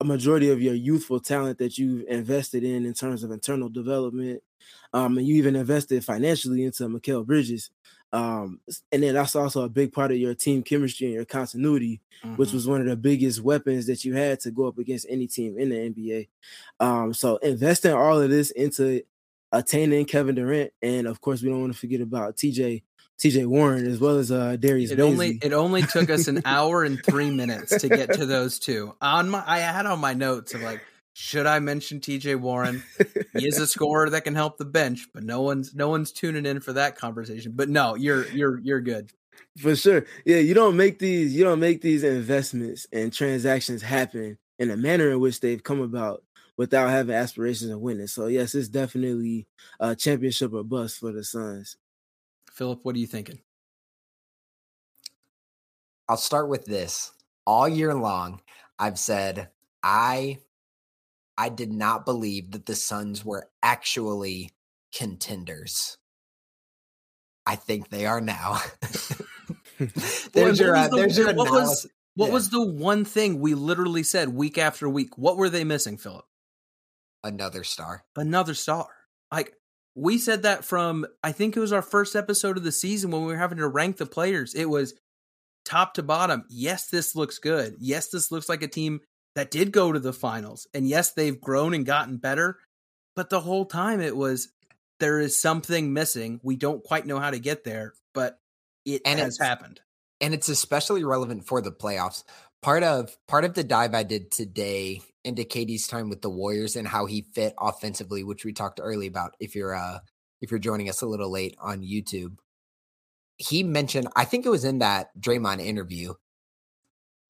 [0.01, 4.43] a majority of your youthful talent that you've invested in in terms of internal development.
[4.93, 7.71] Um, and you even invested financially into Mikal Bridges.
[8.13, 8.61] Um,
[8.93, 12.01] and then that's also a big part of your team chemistry and your continuity,
[12.37, 12.57] which Mm-hmm.
[12.57, 15.59] was one of the biggest weapons that you had to go up against any team
[15.59, 16.29] in the NBA.
[16.81, 19.03] Um, so investing all of this into
[19.53, 22.83] attaining Kevin Durant, and of course, we don't want to forget about TJ
[23.19, 26.85] TJ Warren as well as uh Darius it only it only took us an hour
[26.85, 28.95] and three minutes to get to those two.
[29.01, 30.83] On my I had on my notes of like,
[31.15, 32.83] should I mention TJ Warren?
[33.33, 36.45] He is a scorer that can help the bench, but no one's no one's tuning
[36.45, 37.53] in for that conversation.
[37.55, 39.11] But no, you're you're you're good.
[39.59, 40.05] For sure.
[40.27, 44.77] Yeah, you don't make these you don't make these investments and transactions happen in a
[44.77, 46.23] manner in which they've come about
[46.57, 48.07] without having aspirations of winning.
[48.07, 49.47] So yes, it's definitely
[49.81, 51.77] a championship or bust for the Suns.
[52.53, 53.41] Philip, what are you thinking?
[56.09, 57.13] I'll start with this.
[57.47, 58.41] All year long,
[58.79, 59.51] I've said
[59.83, 60.39] I
[61.39, 64.51] I did not believe that the Suns were actually
[64.95, 65.99] contenders.
[67.45, 68.59] I think they are now.
[69.79, 71.85] there's Well, your what uh, the- there's your what analysis.
[71.85, 72.33] was what Yeah.
[72.33, 75.19] was the one thing we literally said week after week?
[75.19, 76.25] What were they missing, Philip?
[77.27, 78.05] Another star.
[78.17, 78.87] Another star.
[79.33, 79.55] Like
[79.95, 83.23] we said that from I think it was our first episode of the season when
[83.23, 84.55] we were having to rank the players.
[84.55, 84.95] It was
[85.65, 86.45] top to bottom.
[86.49, 87.77] Yes, this looks good.
[87.81, 89.01] Yes, this looks like a team
[89.35, 90.67] that did go to the finals.
[90.73, 92.59] And yes, they've grown and gotten better.
[93.15, 94.49] But the whole time it was
[95.01, 96.41] there is something missing.
[96.43, 98.39] We don't quite know how to get there, but
[98.85, 99.81] it And has happened.
[100.21, 102.23] and it's especially relevant for the playoffs.
[102.63, 106.77] Part of part of the dive I did today into KD's time with the Warriors
[106.77, 109.37] and how he fit offensively, which we talked early about.
[109.41, 110.01] If you're uh
[110.41, 112.39] if you're joining us a little late on YouTube,
[113.39, 116.15] he mentioned I think it was in that Draymond interview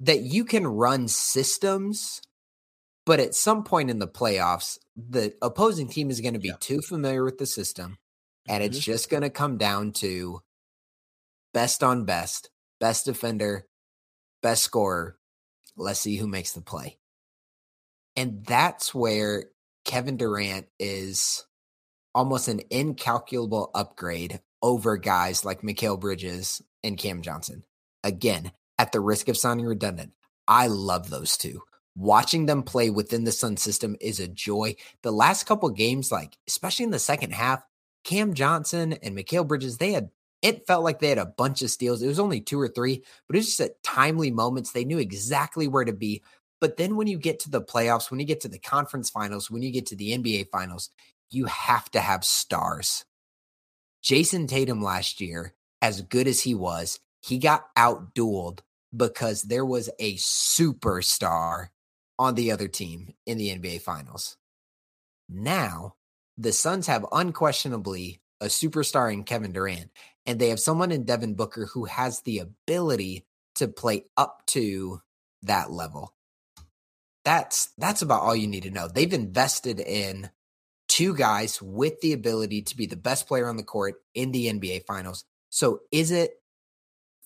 [0.00, 2.22] that you can run systems
[3.06, 6.56] But at some point in the playoffs, the opposing team is going to be yeah.
[6.60, 7.98] too familiar with the system.
[8.48, 8.72] And mm-hmm.
[8.72, 10.40] it's just going to come down to
[11.54, 12.50] best on best,
[12.80, 13.66] best defender,
[14.46, 15.16] best scorer.
[15.76, 16.98] Let's see who makes the play.
[18.14, 19.46] And that's where
[19.84, 21.44] Kevin Durant is
[22.14, 27.64] almost an incalculable upgrade over guys like Mikal Bridges and Cam Johnson.
[28.04, 30.12] Again, at the risk of sounding redundant,
[30.46, 31.62] I love those two.
[31.96, 34.76] Watching them play within the Sun system is a joy.
[35.02, 37.64] The last couple games, like especially in the second half,
[38.04, 40.10] Cam Johnson and Mikal Bridges, they had
[40.42, 42.02] it felt like they had a bunch of steals.
[42.02, 44.72] It was only two or three, but it was just at timely moments.
[44.72, 46.22] They knew exactly where to be.
[46.60, 49.50] But then when you get to the playoffs, when you get to the conference finals,
[49.50, 50.90] when you get to the NBA finals,
[51.30, 53.04] you have to have stars.
[54.02, 58.60] Jayson Tatum last year, as good as he was, he got outdueled
[58.96, 61.68] because there was a superstar
[62.18, 64.36] on the other team in the NBA finals.
[65.28, 65.96] Now,
[66.38, 69.90] the Suns have unquestionably a superstar in Kevin Durant,
[70.26, 75.00] and they have someone in Devin Booker who has the ability to play up to
[75.42, 76.14] that level.
[77.24, 78.88] That's that's about all you need to know.
[78.88, 80.30] They've invested in
[80.88, 84.46] two guys with the ability to be the best player on the court in the
[84.46, 85.24] NBA finals.
[85.50, 86.32] So is it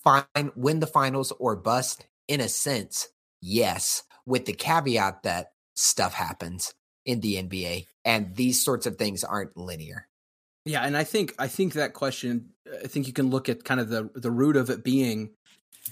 [0.03, 0.25] fine
[0.55, 2.07] win the finals or bust?
[2.29, 3.09] In a sense,
[3.41, 6.75] yes, with the caveat that stuff happens
[7.05, 10.07] in the NBA and these sorts of things aren't linear.
[10.65, 12.51] Yeah, and I think I think that question
[12.85, 15.31] I think you can look at kind of the the root of it being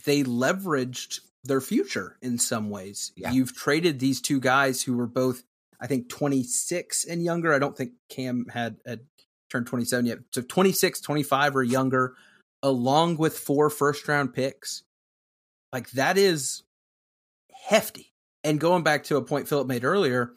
[0.05, 3.12] they leveraged their future in some ways.
[3.16, 3.33] Yeah.
[3.33, 5.43] You've traded these two guys who were both
[5.81, 7.53] I think 26 and younger.
[7.53, 9.01] I don't think Cam had, had
[9.49, 10.19] turned 27 yet.
[10.35, 12.14] So 26, 25 or younger
[12.62, 14.83] along with four first round picks.
[15.73, 16.62] Like that is
[17.66, 18.12] hefty.
[18.45, 20.33] And going back to a point Philip made earlier,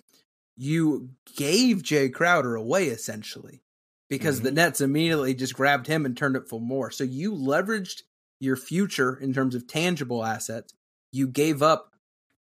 [0.57, 3.61] you gave Jae Crowder away essentially
[4.11, 4.45] because mm-hmm.
[4.45, 6.91] the Nets immediately just grabbed him and turned it for more.
[6.91, 8.01] So you leveraged
[8.41, 10.73] your future in terms of tangible assets.
[11.13, 11.93] You gave up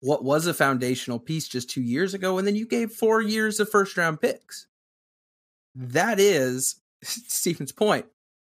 [0.00, 3.60] what was a foundational piece just two years ago, and then you gave four years
[3.60, 4.66] of first round picks.
[5.74, 8.06] That is Stephen's point.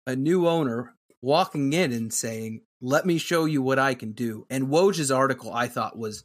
[0.08, 4.48] A new owner walking in and saying, Let me show you what I can do.
[4.50, 6.24] And Woj's article I thought was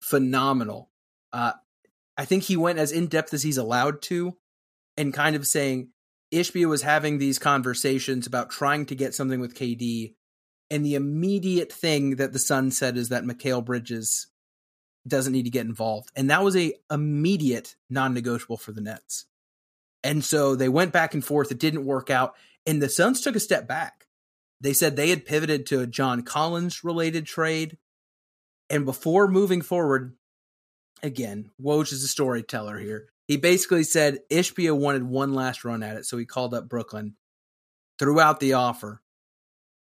[0.00, 0.90] phenomenal.
[1.32, 1.52] Uh,
[2.18, 4.36] I think he went as in depth as he's allowed to
[4.96, 5.90] and kind of saying
[6.34, 10.14] Ishbia was having these conversations about trying to get something with KD.
[10.70, 14.26] And the immediate thing that the Sun said is that Mikal Bridges
[15.06, 16.10] doesn't need to get involved.
[16.16, 19.26] And that was a immediate non-negotiable for the Nets.
[20.02, 21.50] And so they went back and forth.
[21.50, 22.34] It didn't work out.
[22.66, 24.06] And the Suns took a step back.
[24.60, 27.76] They said they had pivoted to a John Collins related trade.
[28.70, 30.16] And before moving forward,
[31.02, 33.08] again, Woj is a storyteller here.
[33.26, 36.04] He basically said Ishbia wanted one last run at it.
[36.06, 37.16] So he called up Brooklyn,
[37.98, 39.02] threw out the offer,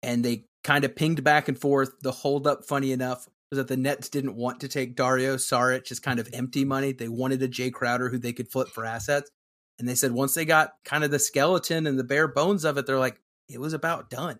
[0.03, 2.01] and they kind of pinged back and forth.
[2.01, 6.01] The holdup, funny enough, was that the Nets didn't want to take Dario Saric as
[6.01, 6.93] kind of empty money.
[6.93, 9.31] They wanted a Jae Crowder who they could flip for assets.
[9.78, 12.76] And they said once they got kind of the skeleton and the bare bones of
[12.78, 14.39] it, they're like, it was about done.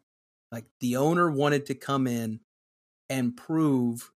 [0.53, 2.41] Like the owner wanted to come in
[3.09, 4.11] and prove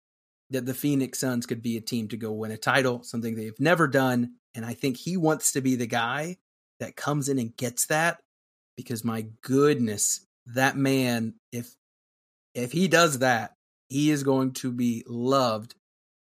[0.52, 3.58] that the Phoenix Suns could be a team to go win a title, something they've
[3.58, 4.34] never done.
[4.54, 6.36] And I think he wants to be the guy
[6.80, 8.20] that comes in and gets that
[8.76, 11.74] because my goodness, that man, if
[12.54, 13.54] if he does that,
[13.88, 15.74] he is going to be loved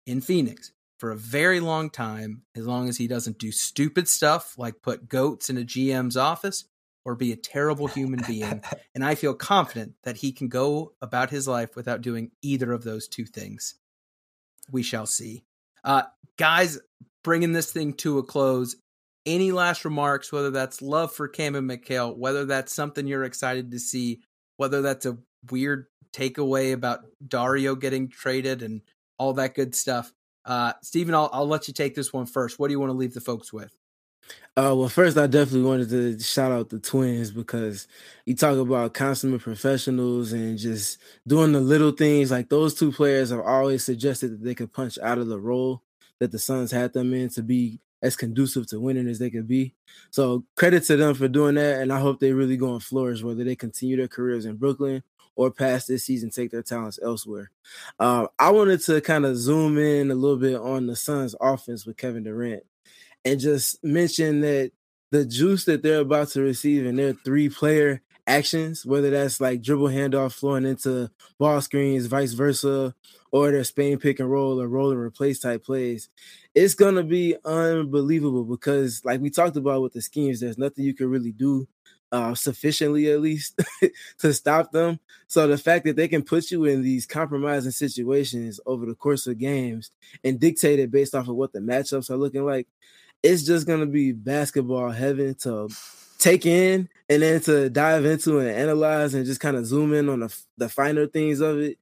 [0.06, 4.56] in Phoenix for a very long time, as long as he doesn't do stupid stuff
[4.58, 6.66] like put goats in a GM's office
[7.04, 8.62] or be a terrible human being.
[8.96, 12.84] and I feel confident that he can go about his life without doing either of
[12.84, 13.76] those two things.
[14.72, 15.44] We shall see.
[15.84, 16.04] Uh,
[16.38, 16.80] guys,
[17.24, 18.76] bringing this thing to a close.
[19.26, 23.72] Any last remarks, whether that's love for Cam and Mikal, whether that's something you're excited
[23.72, 24.22] to see,
[24.58, 25.18] whether that's a
[25.52, 28.82] weird takeaway about Dario getting traded and
[29.18, 30.12] all that good stuff.
[30.46, 32.58] Uh, Stephen, I'll, I'll let you take this one first.
[32.58, 33.72] What do you want to leave the folks with?
[34.58, 37.88] Uh, well, first, I definitely wanted to shout out the twins because
[38.26, 42.32] you talk about consummate professionals and just doing the little things.
[42.32, 45.84] Like those two players have always suggested that they could punch out of the role
[46.20, 49.48] that the Suns had them in to be as conducive to winning as they could
[49.48, 49.74] be.
[50.10, 53.24] So credit to them for doing that, and I hope they really go and flourish,
[53.24, 55.02] whether they continue their careers in Brooklyn
[55.38, 57.52] or past this season take their talents elsewhere.
[58.00, 61.86] Uh, I wanted to kind of zoom in a little bit on the Suns' offense
[61.86, 62.64] with Kevin Durant
[63.26, 64.72] and just mention that
[65.12, 69.62] the juice that they're about to receive in their three player actions, whether that's like
[69.62, 72.96] dribble handoff flowing into ball screens, vice versa,
[73.32, 76.10] or their Spain pick and roll or roll and replace type plays.
[76.56, 80.94] It's gonna be unbelievable because, like we talked about with the schemes, there's nothing you
[80.94, 81.68] can really do
[82.12, 83.62] uh, sufficiently, at least,
[84.20, 85.00] to stop them.
[85.28, 89.28] So the fact that they can put you in these compromising situations over the course
[89.28, 89.92] of games
[90.24, 92.68] and dictate it based off of what the matchups are looking like,
[93.24, 95.70] it's just gonna be basketball heaven to
[96.18, 100.10] take in and then to dive into and analyze and just kind of zoom in
[100.10, 101.78] on the, the finer things of it.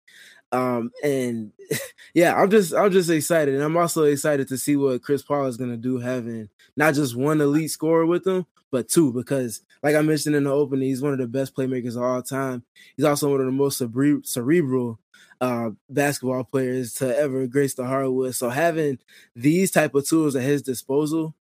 [0.52, 1.52] Um, and
[2.14, 5.46] yeah, I'm just I'm just excited, and I'm also excited to see what Chris Paul
[5.46, 9.96] is gonna do, having not just one elite scorer with him, but two, because like
[9.96, 12.64] I mentioned in the opening, he's one of the best playmakers of all time.
[12.96, 15.00] He's also one of the most cere- cerebral
[15.42, 18.36] uh, basketball players to ever grace the hardwood.
[18.36, 19.00] So having
[19.36, 21.36] these type of tools at his disposal,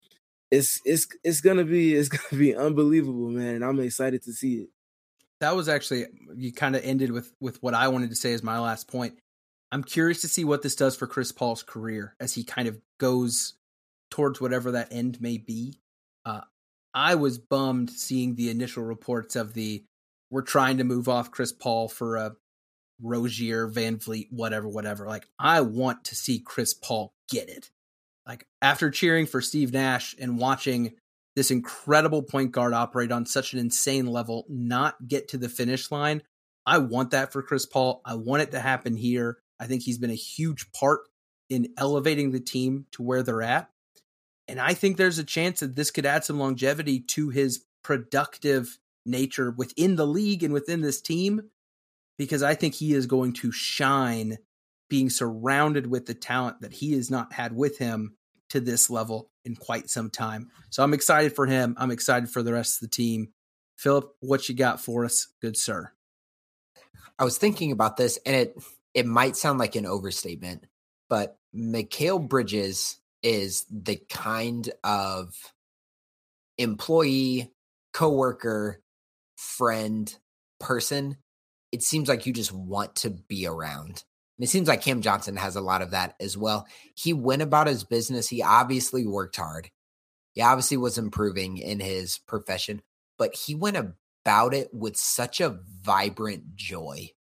[0.52, 3.56] it's it's it's gonna be it's gonna be unbelievable, man.
[3.56, 4.70] And I'm excited to see it
[5.40, 8.44] that was actually you kind of ended with with what I wanted to say as
[8.44, 9.18] my last point.
[9.72, 12.80] I'm curious to see what this does for Chris Paul's career as he kind of
[13.00, 13.56] goes
[14.10, 15.80] towards whatever that end may be.
[16.24, 16.42] Uh,
[16.96, 19.84] I was bummed seeing the initial reports of the
[20.32, 22.36] we're trying to move off Chris Paul for a
[23.02, 25.06] Rozier, VanVleet, whatever, whatever.
[25.06, 27.70] Like I want to see Chris Paul get it.
[28.26, 30.94] Like after cheering for Steve Nash and watching
[31.36, 35.92] this incredible point guard operate on such an insane level, not get to the finish
[35.92, 36.24] line.
[36.66, 38.02] I want that for Chris Paul.
[38.06, 39.38] I want it to happen here.
[39.60, 41.02] I think he's been a huge part
[41.50, 43.70] in elevating the team to where they're at.
[44.48, 48.78] And I think there's a chance that this could add some longevity to his productive
[49.06, 51.50] nature within the league and within this team
[52.18, 54.38] because I think he is going to shine
[54.90, 58.16] being surrounded with the talent that he has not had with him
[58.50, 60.50] to this level in quite some time.
[60.70, 61.76] So I'm excited for him.
[61.78, 63.30] I'm excited for the rest of the team.
[63.78, 65.92] Philip, what you got for us, good sir?
[67.18, 68.58] I was thinking about this, and it
[68.94, 70.66] it might sound like an overstatement,
[71.10, 75.36] but Mikal Bridges is the kind of
[76.58, 77.52] employee,
[77.94, 78.82] coworker,
[79.36, 80.18] friend,
[80.60, 81.18] person.
[81.72, 84.04] It seems like you just want to be around.
[84.38, 86.68] And it seems like Cam Johnson has a lot of that as well.
[86.96, 88.28] He went about his business.
[88.28, 89.70] He obviously worked hard.
[90.34, 92.82] He obviously was improving in his profession,
[93.18, 97.12] but he went about it with such a vibrant joy.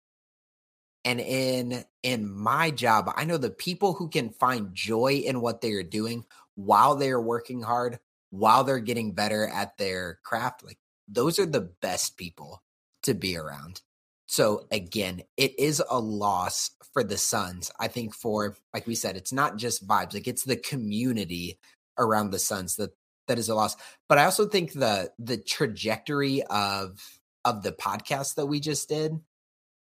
[1.05, 5.61] And in in my job, I know the people who can find joy in what
[5.61, 6.25] they are doing
[6.55, 7.99] while they are working hard,
[8.31, 12.63] while they're getting better at their craft, like those are the best people
[13.03, 13.81] to be around.
[14.25, 17.71] So again, it is a loss for the Suns.
[17.79, 21.59] I think for like we said, it's not just vibes, like it's the community
[21.99, 22.91] around the Suns that
[23.27, 23.75] that is a loss.
[24.09, 26.99] But I also think the the trajectory of
[27.43, 29.19] of the podcast that we just did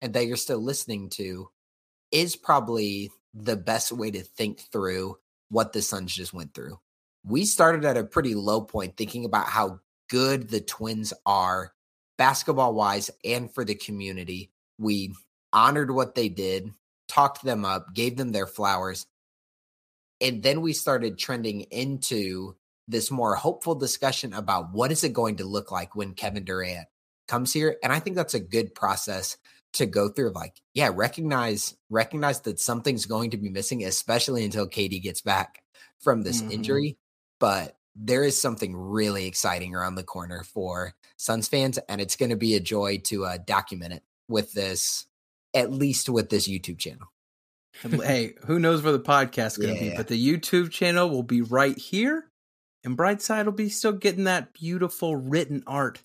[0.01, 1.49] and that you're still listening to
[2.11, 5.17] is probably the best way to think through
[5.49, 6.79] what the Suns just went through.
[7.23, 9.79] We started at a pretty low point thinking about how
[10.09, 11.73] good the Twins are
[12.17, 14.51] basketball wise and for the community.
[14.77, 15.13] We
[15.53, 16.71] honored what they did,
[17.07, 19.05] talked them up, gave them their flowers.
[20.19, 22.55] And then we started trending into
[22.87, 26.87] this more hopeful discussion about what is it going to look like when Kevin Durant
[27.27, 27.77] comes here.
[27.81, 29.37] And I think that's a good process
[29.73, 34.67] to go through like, yeah, recognize recognize that something's going to be missing, especially until
[34.67, 35.63] KD gets back
[35.99, 36.51] from this mm-hmm.
[36.51, 36.97] injury.
[37.39, 42.29] But there is something really exciting around the corner for Suns fans, and it's going
[42.29, 45.05] to be a joy to uh, document it with this,
[45.53, 47.07] at least with this YouTube channel.
[47.81, 49.91] hey, who knows where the podcast is going to yeah.
[49.91, 49.97] be?
[49.97, 52.29] But the YouTube channel will be right here,
[52.83, 56.01] and Brightside will be still getting that beautiful written art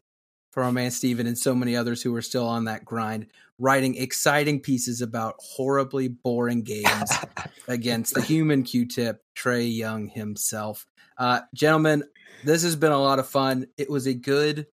[0.57, 3.27] for our man Steven and so many others who are still on that grind,
[3.59, 7.13] writing exciting pieces about horribly boring games
[7.69, 10.87] against the human Q-tip, Trae Young himself.
[11.19, 12.05] Uh, gentlemen,
[12.43, 13.67] this has been a lot of fun.
[13.77, 14.67] It was a good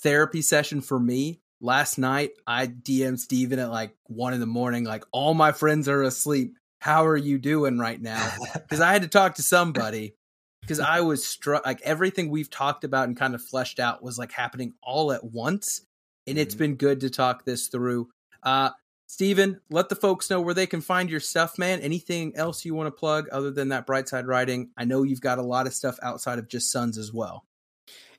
[0.00, 1.38] therapy session for me.
[1.60, 5.88] Last night, I DM'd Steven at like one in the morning, like, all my friends
[5.88, 6.56] are asleep.
[6.80, 8.28] How are you doing right now?
[8.54, 10.16] Because I had to talk to somebody
[10.62, 14.16] because I was struck, like, everything we've talked about and kind of fleshed out was
[14.16, 15.82] like happening all at once.
[16.26, 16.64] And it's mm-hmm.
[16.64, 18.08] been good to talk this through.
[18.42, 18.70] Uh,
[19.08, 21.80] Steven, let the folks know where they can find your stuff, man.
[21.80, 24.70] Anything else you want to plug other than that Brightside Writing?
[24.76, 27.44] I know you've got a lot of stuff outside of just Suns as well.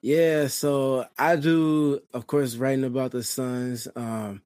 [0.02, 3.88] Yeah, so I do, of course, writing about the Suns.
[3.96, 4.42] Um,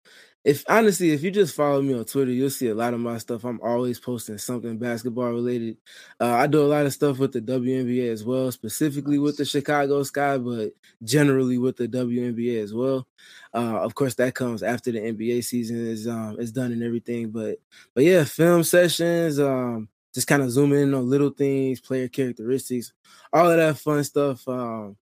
[0.47, 3.17] if honestly, if you just follow me on Twitter, you'll see a lot of my
[3.17, 3.43] stuff.
[3.43, 5.75] I'm always posting something basketball related.
[6.21, 9.43] Uh, I do a lot of stuff with the WNBA as well, specifically with the
[9.43, 10.71] Chicago Sky, but
[11.03, 13.05] generally with the WNBA as well.
[13.53, 17.29] Uh, of course, that comes after the NBA season is um, is done and everything.
[17.29, 17.57] But
[17.93, 22.93] but yeah, film sessions, um, just kind of zooming in on little things, player characteristics,
[23.33, 24.47] all of that fun stuff.
[24.47, 24.95] Um,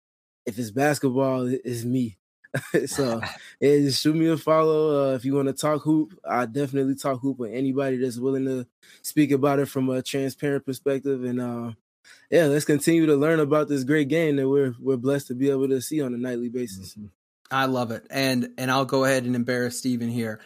[0.47, 2.17] if it's basketball, it's me.
[2.85, 3.21] so
[3.59, 5.11] yeah, shoot me a follow.
[5.11, 8.45] Uh, if you want to talk hoop, I definitely talk hoop with anybody that's willing
[8.45, 8.67] to
[9.01, 11.23] speak about it from a transparent perspective.
[11.23, 11.71] And uh,
[12.29, 15.49] yeah, let's continue to learn about this great game that we're we're blessed to be
[15.49, 16.93] able to see on a nightly basis.
[16.93, 17.07] Mm-hmm.
[17.51, 20.39] I love it, and and I'll go ahead and embarrass Steven here.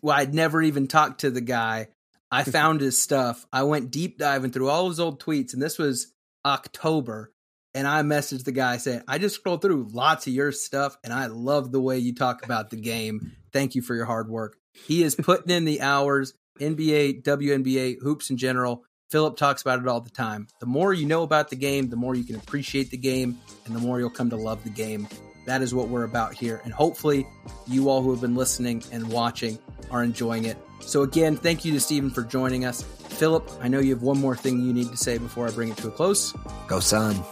[0.00, 1.88] Well, I'd never even talked to the guy.
[2.30, 3.46] I found his stuff.
[3.52, 6.12] I went deep diving through all his old tweets, and this was
[6.44, 7.31] October
[7.74, 11.12] and I messaged the guy saying, I just scrolled through lots of your stuff and
[11.12, 13.32] I love the way you talk about the game.
[13.52, 14.56] Thank you for your hard work.
[14.72, 18.84] He is putting in the hours, NBA, WNBA, hoops in general.
[19.10, 20.48] Philip talks about it all the time.
[20.60, 23.76] The more you know about the game, the more you can appreciate the game, and
[23.76, 25.06] the more you'll come to love the game.
[25.44, 26.62] That is what we're about here.
[26.64, 27.26] And hopefully,
[27.66, 29.58] you all who have been listening and watching
[29.90, 30.56] are enjoying it.
[30.80, 32.82] So, again, thank you to Stephen for joining us.
[32.82, 35.68] Philip, I know you have one more thing you need to say before I bring
[35.68, 36.32] it to a close.
[36.66, 37.22] Go, son.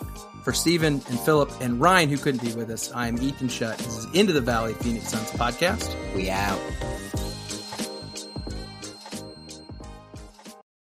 [0.42, 3.76] For Stephen and Philip and Ryan, who couldn't be with us, I'm Ethan Shutt.
[3.78, 5.94] This is Into the Valley Phoenix Suns podcast.
[6.14, 6.58] We out.